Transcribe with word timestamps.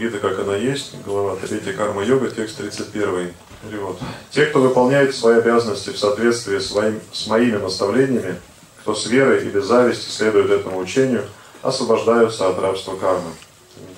Бхагавадгиты, 0.00 0.18
как 0.18 0.38
она 0.40 0.56
есть, 0.56 0.94
глава 1.04 1.36
3 1.36 1.72
карма 1.74 2.02
йога, 2.02 2.30
текст 2.30 2.56
31. 2.56 3.34
Перевод. 3.68 3.98
Те, 4.30 4.46
кто 4.46 4.60
выполняет 4.60 5.14
свои 5.14 5.38
обязанности 5.38 5.90
в 5.90 5.98
соответствии 5.98 6.58
с, 6.58 6.72
с 7.12 7.26
моими 7.26 7.56
наставлениями, 7.58 8.36
кто 8.80 8.94
с 8.94 9.04
верой 9.06 9.44
и 9.44 9.50
без 9.50 9.66
зависти 9.66 10.08
следует 10.08 10.50
этому 10.50 10.78
учению, 10.78 11.24
освобождаются 11.60 12.48
от 12.48 12.58
рабства 12.58 12.96
кармы. 12.96 13.30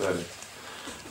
Далее. 0.00 0.24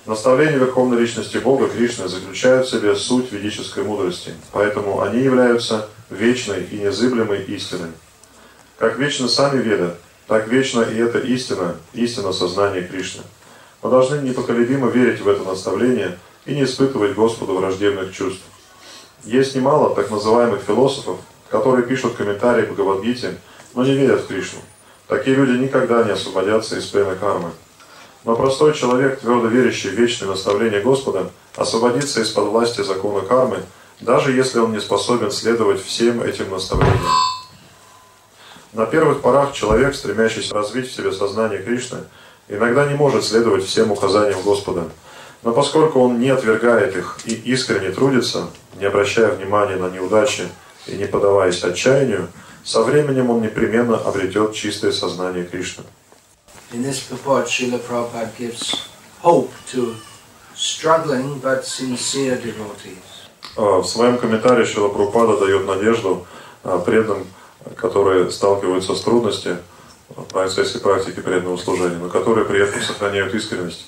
Наставления 0.06 0.58
Верховной 0.58 1.00
Личности 1.00 1.38
Бога 1.38 1.70
Кришны 1.70 2.10
заключают 2.10 2.68
в 2.68 2.72
себе 2.72 2.94
суть 2.96 3.32
ведической 3.32 3.86
мудрости, 3.86 4.34
поэтому 4.52 5.02
они 5.02 5.22
являются 5.22 5.88
вечной 6.10 6.66
и 6.66 6.80
незыблемой 6.80 7.44
истиной. 7.44 7.92
Как 8.78 9.00
вечно 9.00 9.30
сами 9.30 9.62
веды, 9.62 9.92
так 10.28 10.50
вечно 10.50 10.82
и 10.82 10.98
эта 10.98 11.20
истина, 11.20 11.78
истина 11.94 12.34
сознания 12.34 12.82
Кришны. 12.82 13.24
Мы 13.82 13.90
должны 13.90 14.22
непоколебимо 14.22 14.90
верить 14.90 15.22
в 15.22 15.28
это 15.28 15.44
наставление 15.44 16.20
и 16.46 16.54
не 16.54 16.64
испытывать 16.64 17.16
Господу 17.16 17.56
враждебных 17.56 18.14
чувств. 18.14 18.44
Есть 19.24 19.56
немало 19.56 19.96
так 19.96 20.12
называемых 20.12 20.62
философов, 20.62 21.18
которые 21.50 21.86
пишут 21.86 22.16
комментарии 22.16 22.66
к 22.66 22.74
Бхагавадгите, 22.74 23.38
но 23.74 23.84
не 23.84 23.94
верят 23.96 24.22
в 24.22 24.28
Кришну. 24.28 24.60
Такие 25.08 25.36
люди 25.36 25.58
никогда 25.58 26.04
не 26.04 26.12
освободятся 26.12 26.78
из 26.78 26.86
плена 26.86 27.16
кармы. 27.16 27.52
Но 28.24 28.36
простой 28.36 28.74
человек, 28.74 29.20
твердо 29.20 29.48
верящий 29.48 29.90
в 29.90 29.94
вечное 29.94 30.30
наставление 30.30 30.82
Господа, 30.82 31.32
освободится 31.56 32.22
из-под 32.22 32.46
власти 32.46 32.82
закона 32.82 33.22
кармы, 33.22 33.64
даже 34.00 34.32
если 34.32 34.60
он 34.60 34.74
не 34.74 34.80
способен 34.80 35.32
следовать 35.32 35.84
всем 35.84 36.22
этим 36.22 36.52
наставлениям. 36.52 37.00
На 38.74 38.86
первых 38.86 39.22
порах 39.22 39.54
человек, 39.54 39.96
стремящийся 39.96 40.54
развить 40.54 40.90
в 40.90 40.96
себе 40.96 41.12
сознание 41.12 41.62
Кришны, 41.62 42.06
иногда 42.52 42.86
не 42.86 42.96
может 42.96 43.24
следовать 43.24 43.66
всем 43.66 43.92
указаниям 43.92 44.42
Господа. 44.44 44.90
Но 45.44 45.54
поскольку 45.54 46.02
он 46.02 46.20
не 46.20 46.30
отвергает 46.30 46.96
их 46.96 47.18
и 47.26 47.34
искренне 47.34 47.92
трудится, 47.92 48.50
не 48.78 48.86
обращая 48.86 49.32
внимания 49.32 49.78
на 49.78 49.90
неудачи 49.90 50.48
и 50.86 50.96
не 50.96 51.06
подаваясь 51.06 51.64
отчаянию, 51.64 52.28
со 52.64 52.84
временем 52.84 53.32
он 53.32 53.42
непременно 53.42 53.98
обретет 53.98 54.54
чистое 54.54 54.92
сознание 54.92 55.46
Кришны. 55.46 55.84
In 56.74 56.84
this 56.84 57.02
purport, 57.10 57.48
Srila 57.48 57.80
Prabhupada 57.80 58.30
gives 58.38 58.88
hope 59.22 59.52
to 59.72 59.96
struggling 60.56 61.40
but 61.42 61.66
sincere 61.66 62.38
devotees. 62.42 63.12
В 63.58 63.84
своем 63.84 64.18
комментарии 64.18 64.64
Шила 64.64 64.88
Прабхупада 64.90 65.38
дает 65.38 65.66
надежду 65.66 66.26
преданным, 66.86 67.28
которые 67.76 68.32
сталкиваются 68.32 68.96
с 68.96 69.02
трудностями 69.02 69.58
в 70.16 70.26
процессе 70.26 70.80
практики 70.80 71.20
преданного 71.20 71.58
служения, 71.58 71.98
но 71.98 72.10
которые 72.10 72.46
при 72.46 72.62
этом 72.62 72.82
сохраняют 72.82 73.34
искренность. 73.34 73.86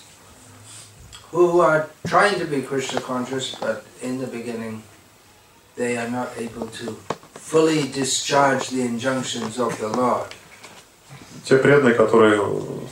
Who 1.31 1.61
are 1.61 1.89
trying 2.05 2.39
to 2.39 2.45
be 2.45 2.61
Krishna 2.61 3.01
conscious, 3.01 3.55
but 3.59 3.83
in 4.01 4.19
the 4.19 4.27
beginning 4.27 4.83
they 5.75 5.97
are 5.97 6.09
not 6.09 6.29
able 6.37 6.67
to 6.67 6.95
fully 7.33 7.87
discharge 7.87 8.69
the 8.69 8.81
injunctions 8.81 9.57
of 9.57 9.77
the 9.79 9.89
Lord. 9.89 10.27
Те 11.45 11.57
преданные, 11.57 11.95
которые 11.95 12.39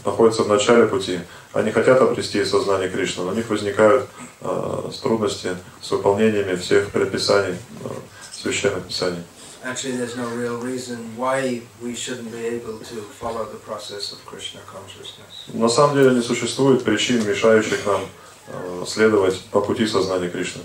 находятся 0.03 0.43
в 0.43 0.47
начале 0.47 0.85
пути, 0.87 1.19
они 1.53 1.71
хотят 1.71 2.01
обрести 2.01 2.43
сознание 2.43 2.89
Кришны, 2.89 3.23
но 3.23 3.31
у 3.31 3.33
них 3.33 3.49
возникают 3.49 4.09
э, 4.41 4.89
трудности 5.01 5.55
с 5.81 5.91
выполнениями 5.91 6.55
всех 6.55 6.89
предписаний 6.89 7.53
э, 7.53 7.87
священных 8.31 8.83
писаний. 8.85 9.23
Actually, 9.63 9.97
there's 9.97 10.17
no 10.17 10.27
real 10.29 10.57
reason 10.57 10.97
why 11.15 11.61
we 11.83 11.93
shouldn't 11.93 12.31
be 12.31 12.45
able 12.45 12.79
to 12.79 12.95
follow 13.21 13.45
the 13.45 13.59
process 13.59 14.11
of 14.11 14.25
Krishna 14.25 14.59
consciousness. 14.65 15.47
На 15.53 15.69
самом 15.69 15.95
деле 15.95 16.15
не 16.15 16.21
существует 16.21 16.83
причин, 16.83 17.23
мешающих 17.27 17.85
нам 17.85 18.01
э, 18.47 18.85
следовать 18.87 19.39
по 19.51 19.61
пути 19.61 19.85
сознания 19.85 20.29
Кришны. 20.29 20.63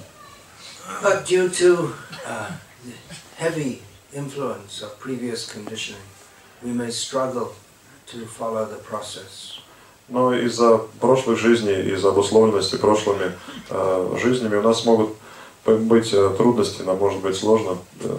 But 1.02 1.26
due 1.26 1.50
to 1.50 1.92
uh, 2.26 2.52
heavy 3.36 3.82
influence 4.14 4.80
of 4.80 4.98
previous 4.98 5.46
conditioning, 5.46 6.00
we 6.62 6.72
may 6.72 6.90
struggle 6.90 7.54
to 8.06 8.24
follow 8.26 8.64
the 8.64 8.78
process. 8.78 9.58
Но 10.08 10.32
из-за 10.32 10.78
прошлых 11.00 11.38
жизней, 11.38 11.82
из-за 11.92 12.10
обусловленности 12.10 12.76
прошлыми 12.76 13.32
э, 13.68 14.16
жизнями 14.22 14.56
у 14.56 14.62
нас 14.62 14.86
могут 14.86 15.10
быть 15.66 16.14
э, 16.14 16.34
трудности, 16.38 16.82
нам 16.82 16.96
может 16.98 17.20
быть 17.20 17.36
сложно 17.36 17.78
э, 18.00 18.16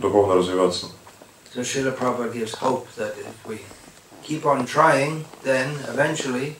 духовно 0.00 0.34
развиваться. 0.34 0.86
So 1.52 1.62
Srila 1.62 1.96
Prabhupada 1.96 2.32
gives 2.32 2.54
hope 2.54 2.86
that 2.94 3.16
if 3.18 3.46
we 3.46 3.58
keep 4.22 4.46
on 4.46 4.66
trying, 4.66 5.24
then 5.42 5.70
eventually 5.88 6.56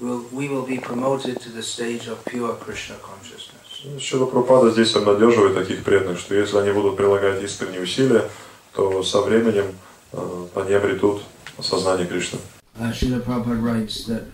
we'll, 0.00 0.24
we 0.32 0.48
will 0.48 0.64
be 0.64 0.78
promoted 0.78 1.40
to 1.40 1.50
the 1.50 1.62
stage 1.62 2.08
of 2.08 2.24
pure 2.24 2.54
Krishna 2.54 2.96
consciousness. 2.96 3.60
Шила 3.98 4.26
Прабхупада 4.26 4.70
здесь 4.72 4.94
обнадеживает 4.94 5.54
таких 5.54 5.84
преданных, 5.84 6.18
что 6.18 6.34
если 6.34 6.58
они 6.58 6.70
будут 6.70 6.96
прилагать 6.96 7.42
искренние 7.42 7.80
усилия, 7.82 8.28
то 8.74 9.02
со 9.02 9.22
временем 9.22 9.74
э, 10.12 10.46
они 10.54 10.74
обретут 10.74 11.22
сознание 11.62 12.06
Кришны. 12.06 12.38
Uh, 12.78 12.92
Srila 12.92 13.20
Prabhupada 13.20 13.60
writes 13.60 14.04
that 14.06 14.24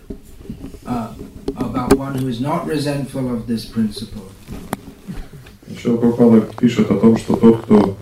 uh, 0.85 1.13
about 1.57 1.93
one 1.95 2.15
who 2.15 2.27
is 2.27 2.39
not 2.39 2.65
resentful 2.67 3.33
of 3.33 3.47
this 3.47 3.65
principle. 3.65 4.23
Шила 5.81 5.97
Прабхупада 5.97 6.41
пишет 6.59 6.91
о 6.91 6.97
том, 6.97 7.17
что 7.17 7.35
тот, 7.35 7.63
кто 7.63 7.97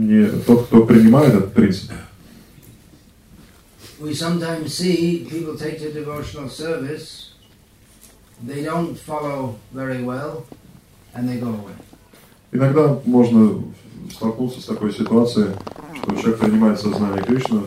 не 0.00 0.30
тот, 0.46 0.66
кто 0.66 0.86
принимает 0.86 1.34
этот 1.34 1.52
принцип. 1.52 1.92
We 4.00 4.14
sometimes 4.14 4.72
see 4.74 5.26
people 5.28 5.58
take 5.58 5.78
to 5.80 5.92
devotional 5.92 6.48
service, 6.48 7.34
they 8.42 8.64
don't 8.64 8.98
follow 8.98 9.56
very 9.72 10.02
well, 10.02 10.46
and 11.14 11.28
they 11.28 11.38
go 11.38 11.48
away. 11.48 11.74
Иногда 12.52 12.98
можно 13.04 13.62
столкнуться 14.10 14.62
с 14.62 14.64
такой 14.64 14.92
ситуацией, 14.92 15.54
что 15.96 16.16
человек 16.16 16.40
принимает 16.40 16.80
сознание 16.80 17.22
Кришны, 17.22 17.62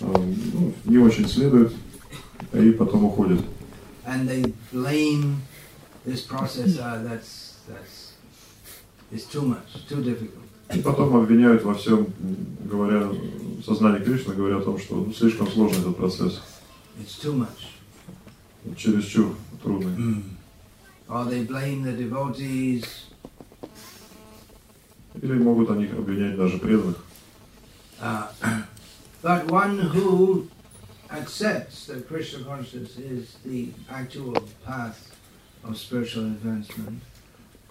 ну, 0.00 0.74
не 0.84 0.98
очень 0.98 1.26
следует, 1.26 1.72
и 2.52 2.70
потом 2.72 3.06
уходит. 3.06 3.40
And 4.06 4.28
they 4.28 4.52
blame 4.72 5.42
this 6.04 6.20
process, 6.20 6.78
uh, 6.78 7.02
that's, 7.02 7.56
that's, 7.66 8.12
it's 9.10 9.24
too 9.24 9.42
much, 9.42 9.86
too 9.88 10.02
difficult. 10.02 10.39
И 10.74 10.80
потом 10.82 11.16
обвиняют 11.16 11.64
во 11.64 11.74
всем, 11.74 12.06
говоря, 12.64 13.10
сознание 13.64 14.00
Кришны, 14.02 14.34
говоря 14.34 14.58
о 14.58 14.62
том, 14.62 14.78
что 14.78 14.96
ну, 14.96 15.12
слишком 15.12 15.48
сложный 15.48 15.80
этот 15.80 15.96
процесс. 15.96 16.40
It's 16.98 17.20
too 17.20 17.34
much. 17.34 18.76
Чересчур 18.76 19.34
трудный. 19.62 19.96
Mm. 19.96 20.22
Or 21.08 21.24
they 21.24 21.44
blame 21.44 21.82
the 21.82 21.96
devotees. 21.96 22.84
Или 25.20 25.34
могут 25.38 25.70
они 25.70 25.86
обвинять 25.86 26.36
даже 26.36 26.58
преданных. 26.58 26.96
Uh, 28.00 28.28
but 29.22 29.50
one 29.50 29.78
who 29.78 30.48
accepts 31.10 31.86
that 31.86 32.06
Krishna 32.06 32.44
consciousness 32.44 32.96
is 32.96 33.36
the 33.44 33.70
actual 33.90 34.36
path 34.64 35.14
of 35.64 35.76
spiritual 35.76 36.24
advancement, 36.26 37.02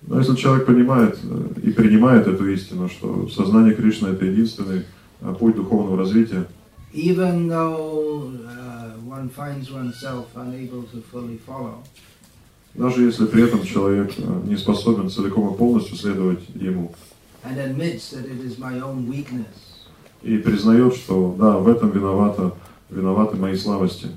Но 0.07 0.19
если 0.19 0.35
человек 0.35 0.65
понимает 0.65 1.19
и 1.61 1.71
принимает 1.71 2.27
эту 2.27 2.49
истину, 2.49 2.89
что 2.89 3.27
сознание 3.29 3.73
Кришны 3.75 4.09
это 4.09 4.25
единственный 4.25 4.85
путь 5.37 5.55
духовного 5.55 5.97
развития, 5.97 6.47
even 6.93 7.47
though 7.47 8.31
uh, 8.47 8.97
one 9.05 9.29
finds 9.29 9.69
oneself 9.71 10.25
unable 10.35 10.83
to 10.83 11.03
fully 11.11 11.39
follow, 11.45 11.83
даже 12.73 13.03
если 13.03 13.25
при 13.25 13.43
этом 13.43 13.63
человек 13.63 14.13
не 14.45 14.57
способен 14.57 15.09
целиком 15.09 15.53
и 15.53 15.57
полностью 15.57 15.97
следовать 15.97 16.43
ему, 16.55 16.93
and 17.43 17.57
admits 17.57 18.11
that 18.11 18.25
it 18.25 18.39
is 18.43 18.57
my 18.57 18.79
own 18.79 19.07
weakness, 19.07 19.85
и 20.23 20.38
признает, 20.38 20.95
что 20.95 21.35
да, 21.38 21.57
в 21.57 21.67
этом 21.67 21.91
виновата, 21.91 22.53
виноваты 22.89 23.35
мои 23.35 23.55
слабости, 23.55 24.07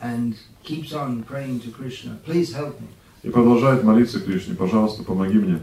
and 0.00 0.34
keeps 0.64 0.92
on 0.92 1.22
praying 1.22 1.60
to 1.60 1.70
Krishna, 1.70 2.18
please 2.24 2.52
help 2.54 2.80
me. 2.80 2.88
И 3.22 3.30
продолжает 3.30 3.84
молиться 3.84 4.20
Кришне, 4.20 4.54
пожалуйста, 4.54 5.02
помоги 5.02 5.38
мне. 5.38 5.60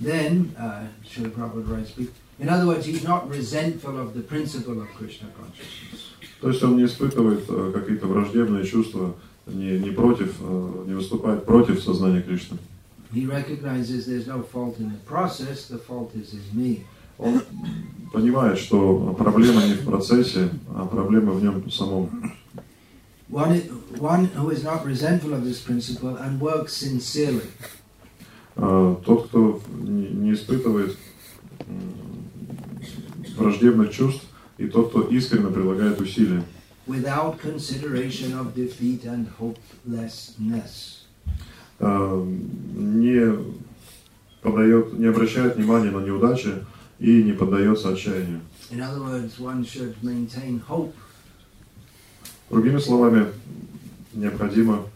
Then, 0.00 0.50
uh, 0.58 0.86
Srila 1.04 1.30
Prabhupada 1.30 1.68
writes, 1.68 1.92
in 2.38 2.48
other 2.48 2.66
words, 2.66 2.84
he's 2.84 3.04
not 3.04 3.28
resentful 3.28 3.96
of 3.98 4.12
the 4.14 4.22
principle 4.22 4.80
of 4.80 4.88
Krishna 4.98 5.28
consciousness. 5.36 6.10
То 6.40 6.50
есть 6.50 6.62
он 6.62 6.76
не 6.76 6.84
испытывает 6.84 7.46
какие-то 7.72 8.06
враждебные 8.06 8.66
чувства, 8.66 9.14
не, 9.46 9.78
не 9.78 9.90
против, 9.90 10.40
не 10.86 10.94
выступает 10.94 11.46
против 11.46 11.82
сознания 11.82 12.22
Кришны. 12.22 12.58
He 13.12 13.26
recognizes 13.26 14.06
there's 14.06 14.26
no 14.26 14.42
fault 14.42 14.78
in 14.80 14.90
the 14.90 14.98
process, 15.06 15.68
the 15.68 15.78
fault 15.78 16.12
is 16.14 16.34
in 16.34 16.42
me. 16.52 16.84
Он 17.16 17.40
понимает, 18.12 18.58
что 18.58 19.14
проблема 19.16 19.64
не 19.64 19.74
в 19.74 19.84
процессе, 19.84 20.50
а 20.74 20.84
проблема 20.84 21.32
в 21.32 21.42
нем 21.42 21.70
самом. 21.70 22.32
One, 23.29 23.59
one 23.99 24.25
who 24.25 24.49
is 24.49 24.63
not 24.63 24.85
resentful 24.85 25.33
of 25.33 25.43
this 25.43 25.61
principle 25.61 26.15
and 26.17 26.39
works 26.41 26.73
sincerely. 26.73 27.47
Тот, 28.55 29.27
кто 29.29 29.61
не 29.81 30.33
испытывает 30.33 30.97
враждебных 33.37 33.91
чувств, 33.91 34.25
и 34.57 34.67
тот, 34.67 34.89
кто 34.89 35.03
искренне 35.03 35.51
прилагает 35.51 36.01
усилия. 36.01 36.43
without 36.89 37.37
consideration 37.39 38.33
of 38.33 38.55
defeat 38.55 39.05
and 39.05 39.27
hopelessness. 39.39 41.05
э, 41.79 42.25
не 42.75 43.37
подает, 44.41 44.93
не 44.93 45.05
обращает 45.05 45.55
внимания 45.55 45.91
на 45.91 45.99
неудачи 45.99 46.65
и 46.99 47.23
не 47.23 47.33
поддается 47.33 47.89
отчаянию. 47.89 48.41
In 48.71 48.81
other 48.81 49.01
words, 49.01 49.39
one 49.39 49.63
should 49.63 49.95
maintain 50.03 50.59
hope 50.67 50.93
Другими 52.54 52.78
словами, 52.78 53.26
необходимо 54.12 54.86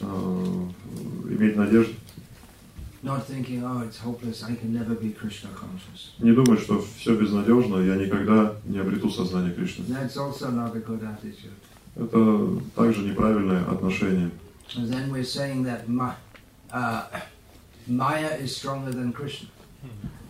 э, 0.00 0.04
иметь 1.30 1.56
надежду, 1.56 1.92
not 3.02 3.26
thinking, 3.26 3.60
oh, 3.64 3.82
it's 3.82 3.98
hopeless, 3.98 4.44
I 4.44 4.54
can 4.54 4.72
never 4.72 4.94
be 4.94 5.10
Krishna 5.12 5.48
conscious. 5.52 6.12
не 6.20 6.30
думать, 6.32 6.60
что 6.60 6.80
все 6.96 7.16
безнадежно, 7.16 7.78
я 7.84 7.96
никогда 7.96 8.54
не 8.66 8.78
обрету 8.78 9.10
сознание 9.10 9.52
Кришны. 9.52 9.84
That's 9.88 10.16
also 10.16 10.52
not 10.52 10.76
a 10.76 10.80
good 10.80 11.02
attitude. 11.02 11.50
Это 11.96 12.60
также 12.76 13.02
неправильное 13.02 13.64
отношение. 13.64 14.30
And 14.76 14.88
then 14.88 15.10
we're 15.10 15.24
saying 15.24 15.64
that 15.64 15.88
ma- 15.88 16.14
uh, 16.72 17.02
Maya 17.88 18.36
is 18.40 18.54
stronger 18.56 18.92
than 18.92 19.12
Krishna. 19.12 19.48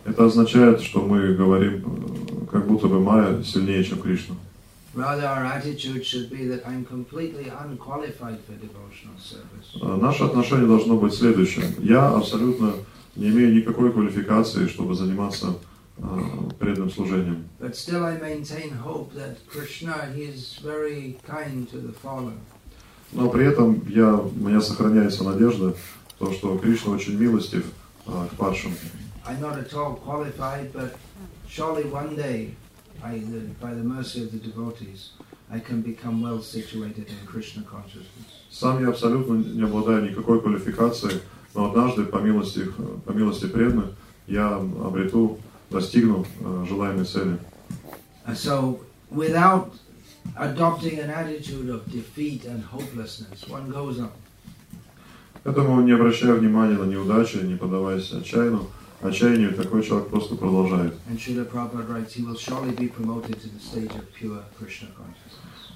Это 0.05 0.25
означает, 0.25 0.81
что 0.81 1.05
мы 1.05 1.35
говорим, 1.35 1.83
э, 1.85 2.45
как 2.51 2.65
будто 2.65 2.87
бы 2.87 2.99
Майя 2.99 3.43
сильнее, 3.43 3.83
чем 3.83 3.99
Кришна. 4.01 4.33
Наше 9.97 10.23
отношение 10.23 10.67
должно 10.67 10.97
быть 10.97 11.13
следующим. 11.13 11.63
Я 11.79 12.09
абсолютно 12.09 12.73
не 13.15 13.29
имею 13.29 13.53
никакой 13.53 13.91
квалификации, 13.91 14.67
чтобы 14.67 14.95
заниматься 14.95 15.55
э, 15.97 16.01
преданным 16.59 16.89
служением. 16.89 17.43
Но 23.11 23.29
при 23.29 23.45
этом 23.45 23.81
я, 23.89 24.15
у 24.15 24.31
меня 24.31 24.61
сохраняется 24.61 25.23
надежда, 25.23 25.73
то, 26.19 26.31
что 26.31 26.57
Кришна 26.57 26.93
очень 26.93 27.17
милостив 27.17 27.65
э, 28.05 28.27
к 28.31 28.37
падшим. 28.37 28.71
I'm 29.25 29.41
not 29.41 29.57
at 29.57 29.73
all 29.73 29.95
qualified, 29.95 30.71
but 30.73 30.95
surely 31.47 31.83
one 31.91 32.15
day, 32.15 32.55
I, 33.03 33.19
the, 33.19 33.39
by 33.61 33.73
the 33.73 33.83
mercy 33.83 34.23
of 34.23 34.31
the 34.31 34.39
devotees, 34.39 35.11
I 35.51 35.59
can 35.59 35.81
become 35.81 36.21
well 36.21 36.41
situated 36.41 37.07
in 37.09 37.25
Krishna 37.25 37.63
consciousness. 37.63 38.27
Сам 38.51 38.81
я 38.81 38.89
абсолютно 38.89 39.35
не 39.35 39.63
обладаю 39.63 40.03
никакой 40.09 40.41
квалификацией, 40.41 41.21
но 41.55 41.69
однажды, 41.69 42.05
по 42.05 42.17
милости, 42.17 42.65
по 43.05 43.11
милости 43.11 43.45
преданных, 43.45 43.91
я 44.27 44.55
обрету, 44.55 45.39
достигну 45.69 46.25
э, 46.41 46.65
желаемой 46.67 47.05
цели. 47.05 47.37
So, 48.33 48.79
without 49.09 49.73
adopting 50.35 50.99
an 50.99 51.09
attitude 51.09 51.69
of 51.69 51.89
defeat 51.91 52.45
and 52.45 52.63
hopelessness, 52.63 53.47
one 53.47 53.71
goes 53.71 53.99
on. 53.99 54.11
Поэтому, 55.43 55.81
не 55.81 55.93
обращая 55.93 56.33
внимания 56.33 56.77
на 56.77 56.83
неудачи, 56.83 57.37
не 57.37 57.55
поддаваясь 57.55 58.11
отчаянию, 58.11 58.67
отчаянию, 59.01 59.53
такой 59.53 59.83
человек 59.83 60.09
просто 60.09 60.35
продолжает. 60.35 60.93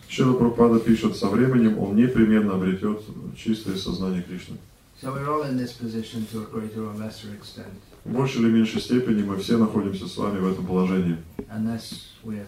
Шила 0.09 0.33
Прабхупада 0.33 0.79
пишет, 0.79 1.15
со 1.15 1.27
временем 1.27 1.79
он 1.79 1.95
непременно 1.95 2.53
обретет 2.55 3.01
чистое 3.35 3.75
сознание 3.75 4.21
Кришны. 4.21 4.57
So 5.01 5.11
we're 5.11 5.27
all 5.27 5.43
in 5.43 5.57
this 5.57 5.73
position 5.73 6.25
to 6.31 6.43
a 6.43 6.45
greater 6.45 6.85
or 6.85 6.93
lesser 6.97 7.33
extent, 7.33 7.73
В 8.05 8.11
большей 8.13 8.41
или 8.41 8.51
меньшей 8.51 8.79
степени 8.79 9.23
мы 9.23 9.37
все 9.37 9.57
находимся 9.57 10.07
с 10.07 10.15
вами 10.17 10.39
в 10.39 10.47
этом 10.51 10.65
положении. 10.65 11.17
unless 11.49 12.11
we 12.23 12.35
have 12.35 12.47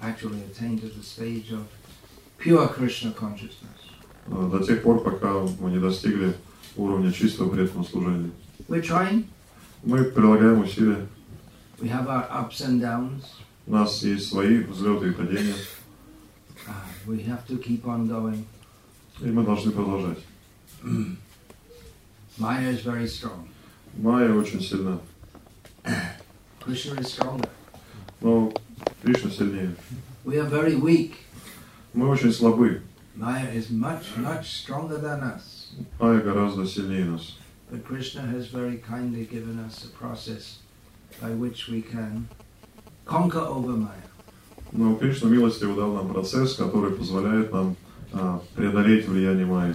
actually 0.00 0.40
attained 0.50 0.80
to 0.82 0.88
the 0.88 1.02
stage 1.02 1.50
of 1.52 1.62
pure 2.38 2.68
Krishna 2.68 3.12
consciousness. 3.12 3.80
э, 4.28 4.48
До 4.52 4.62
тех 4.62 4.82
пор, 4.82 5.00
пока 5.02 5.32
мы 5.58 5.70
не 5.70 5.78
достигли 5.80 6.34
уровня 6.76 7.10
чистого 7.12 7.48
преданного 7.48 7.84
служения. 7.84 8.30
We're 8.68 8.82
trying. 8.82 9.24
Мы 9.84 10.04
прилагаем 10.04 10.60
усилия. 10.62 11.06
We 11.78 11.88
have 11.88 12.08
our 12.08 12.26
ups 12.30 12.60
and 12.60 12.80
downs. 12.80 13.24
У 13.66 13.72
нас 13.72 14.02
есть 14.02 14.28
свои 14.28 14.58
взлеты 14.62 15.08
и 15.08 15.12
падения, 15.12 15.54
Uh, 16.66 16.72
we 17.06 17.18
have 17.24 17.46
to 17.46 17.58
keep 17.58 17.84
on 17.84 18.08
going. 18.08 18.44
и 19.20 19.26
мы 19.26 19.44
должны 19.44 19.70
продолжать. 19.70 20.18
Maya 22.38 22.70
is 22.70 22.80
very 22.82 23.06
strong. 23.06 23.48
Майя 23.98 24.32
очень 24.32 24.60
сильна, 24.60 24.98
Krishna 26.60 26.98
is 27.00 27.12
stronger. 27.12 27.48
но 28.22 28.52
Кришна 29.02 29.30
сильнее. 29.30 29.74
We 30.24 30.36
are 30.38 30.48
very 30.48 30.76
weak. 30.76 31.12
Мы 31.92 32.08
очень 32.08 32.32
слабы. 32.32 32.80
Maya 33.14 33.52
is 33.52 33.70
much, 33.70 34.16
much 34.16 34.46
stronger 34.64 34.96
than 34.98 35.20
us. 35.22 35.68
Майя 36.00 36.20
гораздо 36.20 36.66
сильнее 36.66 37.04
нас. 37.04 37.36
But 37.74 37.84
Krishna 37.84 38.22
has 38.22 38.46
very 38.46 38.76
kindly 38.76 39.24
given 39.24 39.58
us 39.58 39.84
a 39.84 39.88
process 39.88 40.58
by 41.20 41.30
which 41.30 41.66
we 41.66 41.82
can 41.82 42.28
conquer 43.04 43.40
over 43.40 43.72
Maya. 43.72 44.08
Но 44.70 44.94
Кришна 44.94 45.28
милостиво 45.28 45.74
дал 45.74 45.94
нам 45.94 46.12
процесс, 46.12 46.54
который 46.54 46.92
позволяет 46.92 47.50
нам 47.52 47.74
а, 48.12 48.40
преодолеть 48.54 49.08
влияние 49.08 49.46
Майи. 49.46 49.74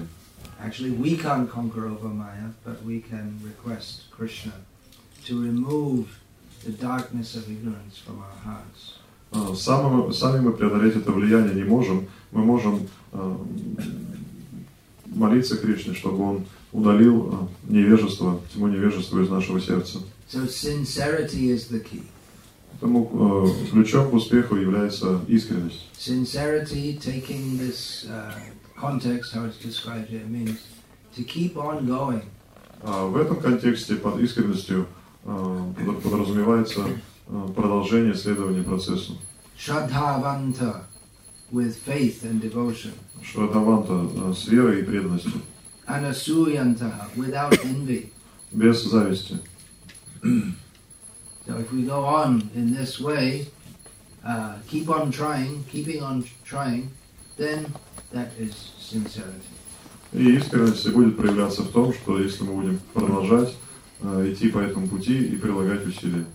Actually, 0.62 0.92
we 0.92 1.18
can't 1.18 1.50
conquer 1.51 1.88
over 1.88 2.07
Maya, 2.07 2.54
but 2.63 2.81
we 2.86 3.01
can 3.01 3.38
request 3.44 4.10
Krishna 4.12 4.54
to 5.25 5.44
remove 5.44 6.07
the 6.63 6.72
darkness 6.72 7.36
of 7.36 7.51
ignorance 7.51 7.98
from 7.98 8.19
our 8.19 8.38
hearts. 8.46 9.00
А, 9.34 9.54
Сами, 9.54 10.10
сами 10.13 10.40
мы 10.40 10.54
преодолеть 10.54 10.96
это 10.96 11.12
влияние 11.12 11.54
не 11.54 11.66
можем. 11.66 12.07
Мы 12.31 12.46
можем 12.46 12.88
а, 13.12 13.46
молиться 15.06 15.57
Кришне, 15.57 15.94
чтобы 15.94 16.24
он 16.24 16.46
удалил 16.71 17.30
а, 17.33 17.48
невежество, 17.71 18.42
тьму 18.54 18.68
невежества 18.68 19.21
из 19.21 19.30
нашего 19.30 19.60
сердца. 19.60 20.00
So 20.31 20.45
sincerity 20.48 21.50
is 21.51 21.69
the 21.69 21.83
key. 21.83 22.04
Поэтому 22.71 23.45
э, 23.48 23.71
ключом 23.71 24.10
к 24.10 24.13
успеху 24.13 24.56
является 24.56 25.19
искренность. 25.27 25.86
Sincerity, 25.98 26.98
taking 26.98 27.57
this 27.57 28.06
uh, 28.10 28.31
context, 28.80 29.33
how 29.33 29.45
it's 29.45 29.57
described 29.57 30.10
here, 30.10 30.25
means 30.27 30.60
to 31.18 31.24
keep 31.24 31.57
on 31.57 31.86
going. 31.86 32.24
А 32.81 33.06
в 33.06 33.18
этом 33.18 33.38
контексте 33.42 33.95
под 33.95 34.19
искренностью 34.22 34.86
э, 35.25 35.74
под- 35.86 36.01
подразумевается 36.04 36.86
э, 37.27 37.48
продолжение 37.56 38.13
следования 38.15 38.63
процессу. 38.63 39.18
Shraddhavanta, 39.57 40.83
with 41.51 41.75
faith 41.86 42.24
and 42.24 42.39
devotion. 42.42 42.94
Шрадаванта 43.24 44.07
э, 44.15 44.33
с 44.33 44.48
верой 44.48 44.80
и 44.80 44.83
преданностью, 44.83 45.33
Anasuyantaha, 45.89 47.15
without 47.17 47.58
envy. 47.65 48.12
без 48.51 48.84
зависти. 48.84 49.38
So 50.22 51.58
if 51.58 51.72
we 51.72 51.84
go 51.84 52.05
on 52.05 52.50
in 52.53 52.74
this 52.74 53.00
way, 53.00 53.48
uh, 54.24 54.55
keep 54.67 54.89
on 54.89 55.12
trying, 55.12 55.63
keeping 55.72 56.03
on 56.03 56.24
trying, 56.46 56.91
then 57.38 57.74
that 58.13 58.29
is 58.38 58.53
sincerity. 58.79 59.50
И 60.13 60.36
искренность 60.36 60.91
будет 60.91 61.17
проявляться 61.17 61.63
в 61.63 61.72
том, 61.72 61.93
что 61.93 62.19
если 62.19 62.43
мы 62.43 62.53
будем 62.53 62.79
продолжать 62.93 63.55
э, 64.01 64.31
идти 64.31 64.50
по 64.50 64.58
этому 64.60 64.88
пути 64.88 65.27
и 65.27 65.36
прилагать 65.36 65.86
усилия. 65.86 66.25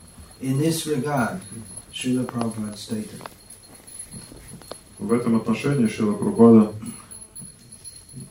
In 0.40 0.58
this 0.58 0.86
regard, 0.86 1.40
Srila 1.92 2.24
Prabhupada 2.24 2.76
stated, 2.76 3.20
В 4.98 5.12
этом 5.12 5.36
отношении 5.36 5.86
Шила 5.86 6.14
Прабхупада 6.14 6.72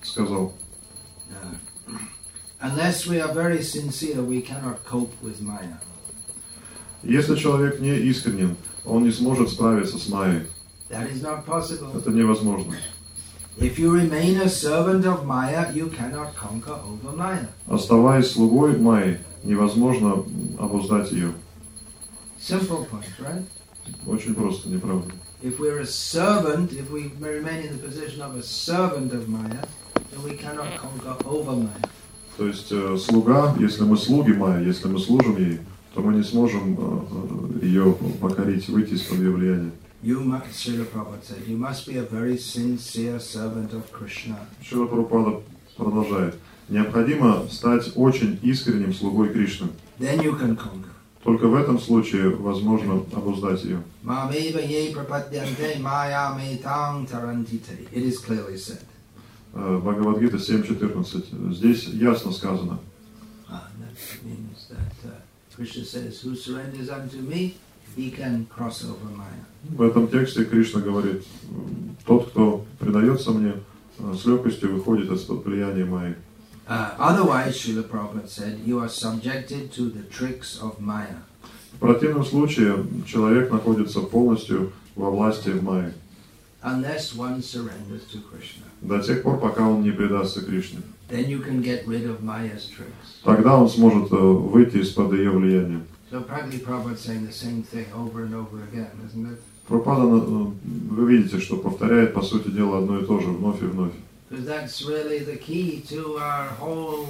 сказал, 0.01 0.45
uh, 0.45 0.62
unless 2.62 3.06
we 3.06 3.20
are 3.20 3.32
very 3.32 3.62
sincere, 3.62 4.22
we 4.22 4.40
cannot 4.42 4.84
cope 4.84 5.12
with 5.22 5.40
Maya. 5.40 5.78
если 7.02 7.36
человек 7.36 7.80
не 7.80 7.96
искренен, 7.96 8.56
он 8.84 9.04
не 9.04 9.12
сможет 9.12 9.50
справиться 9.50 9.98
с 9.98 10.08
Майей. 10.08 10.46
That 10.90 11.10
is 11.12 11.22
not 11.22 11.44
possible. 11.44 11.96
Это 11.96 12.10
невозможно. 12.10 12.74
If 13.58 13.78
you 13.78 13.90
remain 13.90 14.40
a 14.40 14.48
servant 14.48 15.04
of 15.04 15.26
Maya, 15.26 15.70
you 15.74 15.88
cannot 15.90 16.34
conquer 16.34 16.74
over 16.74 17.16
Maya. 17.16 17.48
Оставаясь 17.66 18.30
слугой 18.30 18.76
Майи, 18.76 19.18
невозможно 19.42 20.24
обуздать 20.58 21.10
ее. 21.12 21.32
Simple 22.40 22.86
point, 22.88 23.04
right? 23.18 23.44
Очень 24.06 24.34
просто, 24.34 24.68
не 24.68 24.78
правда? 24.78 25.12
If 25.42 25.58
we're 25.58 25.80
a 25.80 25.86
servant, 25.86 26.72
if 26.72 26.90
we 26.90 27.10
remain 27.20 27.66
in 27.66 27.76
the 27.76 27.82
position 27.86 28.22
of 28.22 28.36
a 28.36 28.42
servant 28.42 29.12
of 29.12 29.28
Maya, 29.28 29.64
then 30.10 30.22
we 30.22 30.36
cannot 30.36 30.76
conquer 30.76 31.16
over 31.26 31.52
Maya. 31.52 31.82
То 32.37 32.47
есть 32.47 32.71
э, 32.71 32.97
слуга, 32.97 33.55
если 33.59 33.83
мы 33.83 33.97
слуги 33.97 34.31
Майи, 34.31 34.65
если 34.65 34.87
мы 34.87 34.99
служим 34.99 35.37
ей, 35.37 35.59
то 35.93 36.01
мы 36.01 36.13
не 36.15 36.23
сможем 36.23 36.75
э, 36.77 37.59
э, 37.61 37.65
ее 37.65 37.95
покорить, 38.19 38.67
выйти 38.69 38.93
из-под 38.93 39.19
ее 39.19 39.31
влияния. 39.31 39.71
You 40.01 40.19
must, 40.19 40.51
Srila 40.51 40.85
Prabhupada 40.85 41.23
said, 41.23 41.47
you 41.47 41.55
must 41.55 41.87
be 41.87 41.97
a 41.97 42.03
very 42.03 42.37
sincere 42.37 43.19
servant 43.19 43.71
of 43.71 43.89
Krishna. 43.91 44.37
Шила 44.61 44.85
Прабхупада 44.87 45.41
продолжает. 45.77 46.35
Необходимо 46.67 47.47
стать 47.49 47.91
очень 47.95 48.39
искренним 48.41 48.93
слугой 48.93 49.29
Кришны. 49.29 49.69
Then 49.99 50.19
you 50.21 50.37
can 50.37 50.57
conquer. 50.57 50.89
Только 51.23 51.47
в 51.47 51.55
этом 51.55 51.79
случае 51.79 52.29
возможно 52.31 53.03
обуздать 53.13 53.63
ее. 53.63 53.81
It 57.93 58.03
is 58.03 58.17
clearly 58.19 58.57
said. 58.57 58.81
Э, 59.53 59.79
Бхагавадгита 59.81 60.37
7.14. 60.37 61.53
Здесь 61.53 61.85
ясно 61.87 62.31
сказано. 62.31 62.79
That 63.47 64.93
uh. 65.05 65.21
В 69.69 69.81
этом 69.81 70.07
тексте 70.07 70.45
Кришна 70.45 70.81
говорит, 70.81 71.23
тот, 72.05 72.29
кто 72.29 72.65
предается 72.79 73.31
мне, 73.31 73.53
э, 73.99 74.13
с 74.19 74.25
легкостью 74.25 74.73
выходит 74.73 75.11
из-под 75.11 75.45
влияния 75.45 75.85
Майи. 75.85 76.15
Uh, 76.65 76.97
otherwise, 76.97 77.55
Srila 77.57 77.83
Prabhupada 77.83 78.27
said, 78.27 78.57
you 78.65 78.79
are 78.79 78.87
subjected 78.87 79.71
to 79.73 79.89
the 79.89 80.01
tricks 80.09 80.57
of 80.61 80.79
Maya. 80.79 81.21
В 81.73 81.79
противном 81.79 82.23
случае 82.23 82.85
человек 83.05 83.51
находится 83.51 83.99
полностью 83.99 84.71
во 84.95 85.11
власти 85.11 85.49
Майи. 85.49 85.93
Unless 86.63 87.15
one 87.15 87.41
surrenders 87.41 88.05
to 88.11 88.19
Krishna. 88.21 88.63
До 88.81 88.99
тех 88.99 89.21
пор, 89.23 89.37
пока 89.37 89.67
он 89.67 89.83
не 89.83 89.91
предастся 89.91 90.41
Кришне. 90.41 90.79
Then 91.09 91.29
you 91.29 91.39
can 91.39 91.61
get 91.61 91.85
rid 91.85 92.05
of 92.05 92.23
Maya's 92.23 92.67
tricks. 92.67 93.21
Тогда 93.23 93.57
он 93.57 93.69
сможет 93.69 94.11
э, 94.11 94.15
выйти 94.15 94.77
из-под 94.77 95.11
ее 95.13 95.31
влияния. 95.31 95.81
So 96.09 96.21
practically 96.21 96.59
Prabhupada 96.59 96.97
saying 96.97 97.25
the 97.25 97.33
same 97.33 97.63
thing 97.63 97.85
over 97.93 98.23
and 98.23 98.33
over 98.33 98.63
again, 98.63 98.91
isn't 99.05 99.25
it? 99.25 99.39
Пропада, 99.67 100.03
э, 100.03 100.45
вы 100.89 101.11
видите, 101.13 101.39
что 101.39 101.57
повторяет, 101.57 102.13
по 102.13 102.21
сути 102.21 102.47
дела, 102.47 102.77
одно 102.77 102.99
и 102.99 103.05
то 103.05 103.19
же 103.19 103.27
вновь 103.27 103.61
и 103.61 103.65
вновь. 103.65 103.93
That's 104.29 104.83
really 104.87 105.19
the 105.19 105.37
key 105.37 105.83
to 105.89 106.17
our 106.17 106.47
whole 106.59 107.07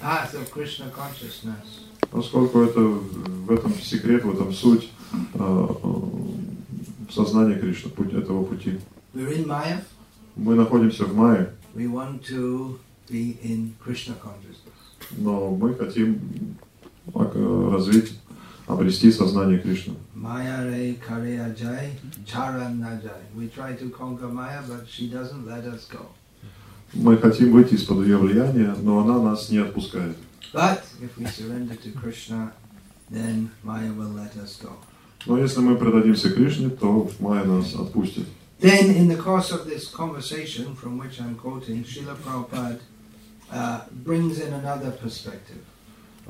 path 0.00 0.34
of 0.34 0.50
Krishna 0.52 0.90
consciousness. 0.90 1.80
Поскольку 2.10 2.60
это 2.60 2.80
в 2.80 3.50
этом 3.50 3.74
секрет, 3.74 4.24
в 4.24 4.32
этом 4.32 4.52
суть 4.52 4.90
э, 7.16 7.20
э, 7.20 7.24
сознания 7.24 7.58
Кришны, 7.58 7.90
путь 7.90 8.12
этого 8.12 8.44
пути. 8.44 8.80
We're 9.14 9.32
in 9.32 9.46
Maya, 9.46 9.80
Мы 10.36 10.54
находимся 10.54 11.04
в 11.04 11.14
Майе, 11.14 11.52
we 11.74 11.86
want 11.86 12.24
to 12.28 12.78
be 13.08 13.38
in 13.42 13.74
Krishna 13.84 14.14
consciousness. 14.14 14.74
но 15.16 15.50
мы 15.50 15.74
хотим 15.74 16.18
э, 17.14 17.70
развить, 17.72 18.18
обрести 18.66 19.12
сознание 19.12 19.58
Кришны. 19.58 19.94
Maya 20.14 20.64
re 20.64 20.94
karya 20.94 21.54
jai, 21.54 21.92
charan 22.26 22.80
na 22.80 22.96
jai. 23.00 23.22
We 23.34 23.48
try 23.48 23.74
to 23.76 23.90
conquer 23.90 24.28
Maya, 24.28 24.62
but 24.66 24.88
she 24.88 25.08
doesn't 25.08 25.46
let 25.46 25.64
us 25.66 25.86
go. 25.90 26.06
Мы 26.94 27.16
хотим 27.18 27.52
выйти 27.52 27.74
из-под 27.74 28.04
ее 28.06 28.18
влияния, 28.18 28.74
но 28.82 29.00
она 29.00 29.20
нас 29.20 29.50
не 29.50 29.58
отпускает. 29.58 30.16
But 30.52 30.84
if 31.00 31.18
we 31.18 31.26
surrender 31.26 31.74
to 31.74 31.90
Krishna, 31.90 32.52
then 33.10 33.50
Maya 33.64 33.92
will 33.92 34.10
let 34.10 34.36
us 34.36 34.56
go. 34.62 34.70
Но 35.26 35.38
если 35.38 35.60
мы 35.60 35.76
предадимся 35.76 36.30
Кришне, 36.30 36.68
то 36.70 37.08
Майя 37.18 37.44
нас 37.44 37.74
отпустит. 37.74 38.26
Then, 38.60 38.90
in 38.96 39.08
the 39.08 39.16
course 39.16 39.50
of 39.52 39.66
this 39.66 39.88
conversation, 39.90 40.74
from 40.76 40.96
which 40.98 41.20
I'm 41.20 41.34
quoting, 41.34 41.84
Srila 41.84 42.14
Prabhupada 42.16 42.78
uh, 43.52 43.80
brings 44.04 44.40
in 44.40 44.52
another 44.54 44.90
perspective. 44.92 45.58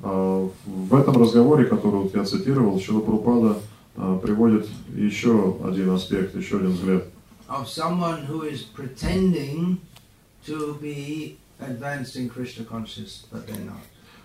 А, 0.03 0.49
В 0.67 0.95
этом 0.95 1.17
разговоре, 1.21 1.67
который 1.67 2.03
вот 2.03 2.15
я 2.15 2.25
цитировал, 2.25 2.81
Шила 2.81 3.01
Прупада 3.01 3.59
приводит 4.23 4.67
еще 4.97 5.57
один 5.65 5.91
аспект, 5.91 6.35
еще 6.35 6.57
один 6.59 6.73
взгляд. 6.73 7.05
of 7.49 7.69
someone 7.69 8.25
who 8.25 8.43
is 8.43 8.63
pretending 8.63 9.79
to 10.47 10.77
be 10.81 11.37
advanced 11.61 12.17
in 12.17 12.29
Krishna 12.29 12.65
consciousness, 12.65 13.27
but 13.31 13.47
they're 13.47 13.65
not. 13.65 13.83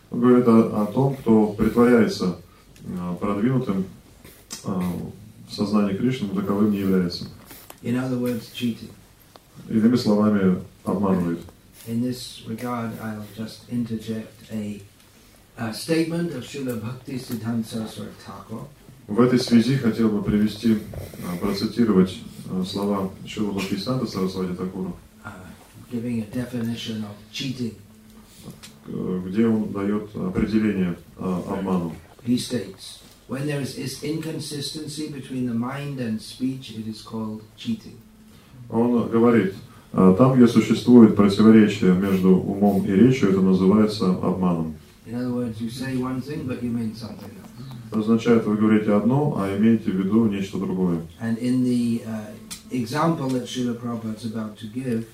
Он 0.09 0.21
говорит 0.21 0.47
о, 0.47 0.81
о 0.83 0.85
том, 0.87 1.15
кто 1.17 1.47
притворяется 1.53 2.37
а, 2.97 3.13
продвинутым 3.15 3.85
в 4.63 5.53
сознании 5.53 5.95
Кришны, 5.95 6.29
таковым 6.29 6.71
не 6.71 6.79
является. 6.79 7.25
In 7.81 7.95
other 7.95 8.19
words, 8.19 8.51
cheating. 8.53 8.89
Иными 9.69 9.95
словами, 9.95 10.61
обманывает. 10.83 11.39
In 11.87 12.01
this 12.01 12.43
regard, 12.47 12.91
I'll 13.01 13.25
just 13.35 13.61
interject 13.69 14.33
a, 14.51 14.81
a 15.57 15.73
statement 15.73 16.33
of 16.33 16.43
Srila 16.43 16.81
Bhakti 16.81 17.17
Siddhanta 17.17 17.65
Saraswati 17.65 18.13
Thakur, 18.25 18.67
В 19.09 19.19
этой 19.21 19.39
связи 19.39 19.75
хотел 19.75 20.09
бы 20.09 20.21
привести, 20.21 20.77
а, 21.25 21.35
процитировать 21.37 22.15
а, 22.47 22.63
слова 22.63 23.11
Шила 23.25 23.53
Бхактисанта 23.53 24.05
Сарасвати 24.05 24.55
Такура, 24.55 24.93
uh, 25.25 25.31
где 29.27 29.47
он 29.47 29.71
дает 29.71 30.15
определение 30.15 30.95
обману. 31.17 31.95
He 32.23 32.37
states, 32.37 32.99
when 33.29 33.45
there 33.45 33.61
is, 33.61 33.77
is 33.77 34.03
inconsistency 34.03 35.09
between 35.09 35.45
the 35.45 35.53
mind 35.53 35.99
and 35.99 36.19
speech, 36.21 36.71
it 36.71 36.87
is 36.87 37.01
called 37.01 37.43
cheating. 37.55 37.97
Он 38.69 39.09
говорит, 39.09 39.53
а, 39.93 40.13
там, 40.15 40.35
где 40.35 40.47
существует 40.47 41.15
противоречие 41.15 41.93
между 41.93 42.35
умом 42.35 42.85
и 42.85 42.91
речью, 42.91 43.29
это 43.29 43.41
называется 43.41 44.09
обманом. 44.09 44.75
In 45.05 45.15
other 45.15 45.33
words, 45.33 45.59
you 45.59 45.69
say 45.69 45.97
one 45.97 46.21
thing, 46.21 46.45
but 46.45 46.61
you 46.61 46.69
mean 46.69 46.93
something 46.95 47.31
else. 47.41 47.49
Это 47.91 47.99
означает, 48.01 48.45
вы 48.45 48.57
говорите 48.57 48.93
одно, 48.93 49.35
а 49.37 49.55
имеете 49.57 49.91
в 49.91 49.95
виду 49.95 50.27
нечто 50.27 50.57
другое. 50.57 51.01
And 51.19 51.37
in 51.39 51.63
the 51.63 52.03
uh, 52.05 52.31
example 52.71 53.29
that 53.29 53.45
Srila 53.45 53.75
Prabhupada 53.75 54.17
is 54.17 54.25
about 54.25 54.57
to 54.57 54.67
give, 54.67 55.07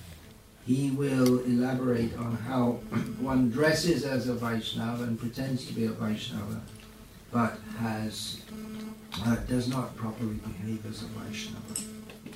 he 0.66 0.92
will 0.92 1.40
elaborate 1.46 2.18
on 2.18 2.36
how 2.48 2.80
one 3.22 3.50
dresses 3.50 4.04
as 4.04 4.28
a 4.28 4.34
Vaishnava 4.34 5.04
and 5.04 5.18
pretends 5.18 5.66
to 5.68 5.74
be 5.74 5.86
a 5.86 5.92
Vaishnava, 5.92 6.62
but 7.36 7.60
has 7.82 8.40
uh, 9.26 9.36
does 9.52 9.68
not 9.68 9.88
properly 9.98 10.38
behave 10.50 10.82
as 10.92 11.04
a 11.04 11.10
Vaishnava. 11.18 11.76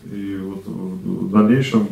И 0.03 0.37
вот 0.37 0.65
в 0.65 1.31
дальнейшем 1.31 1.87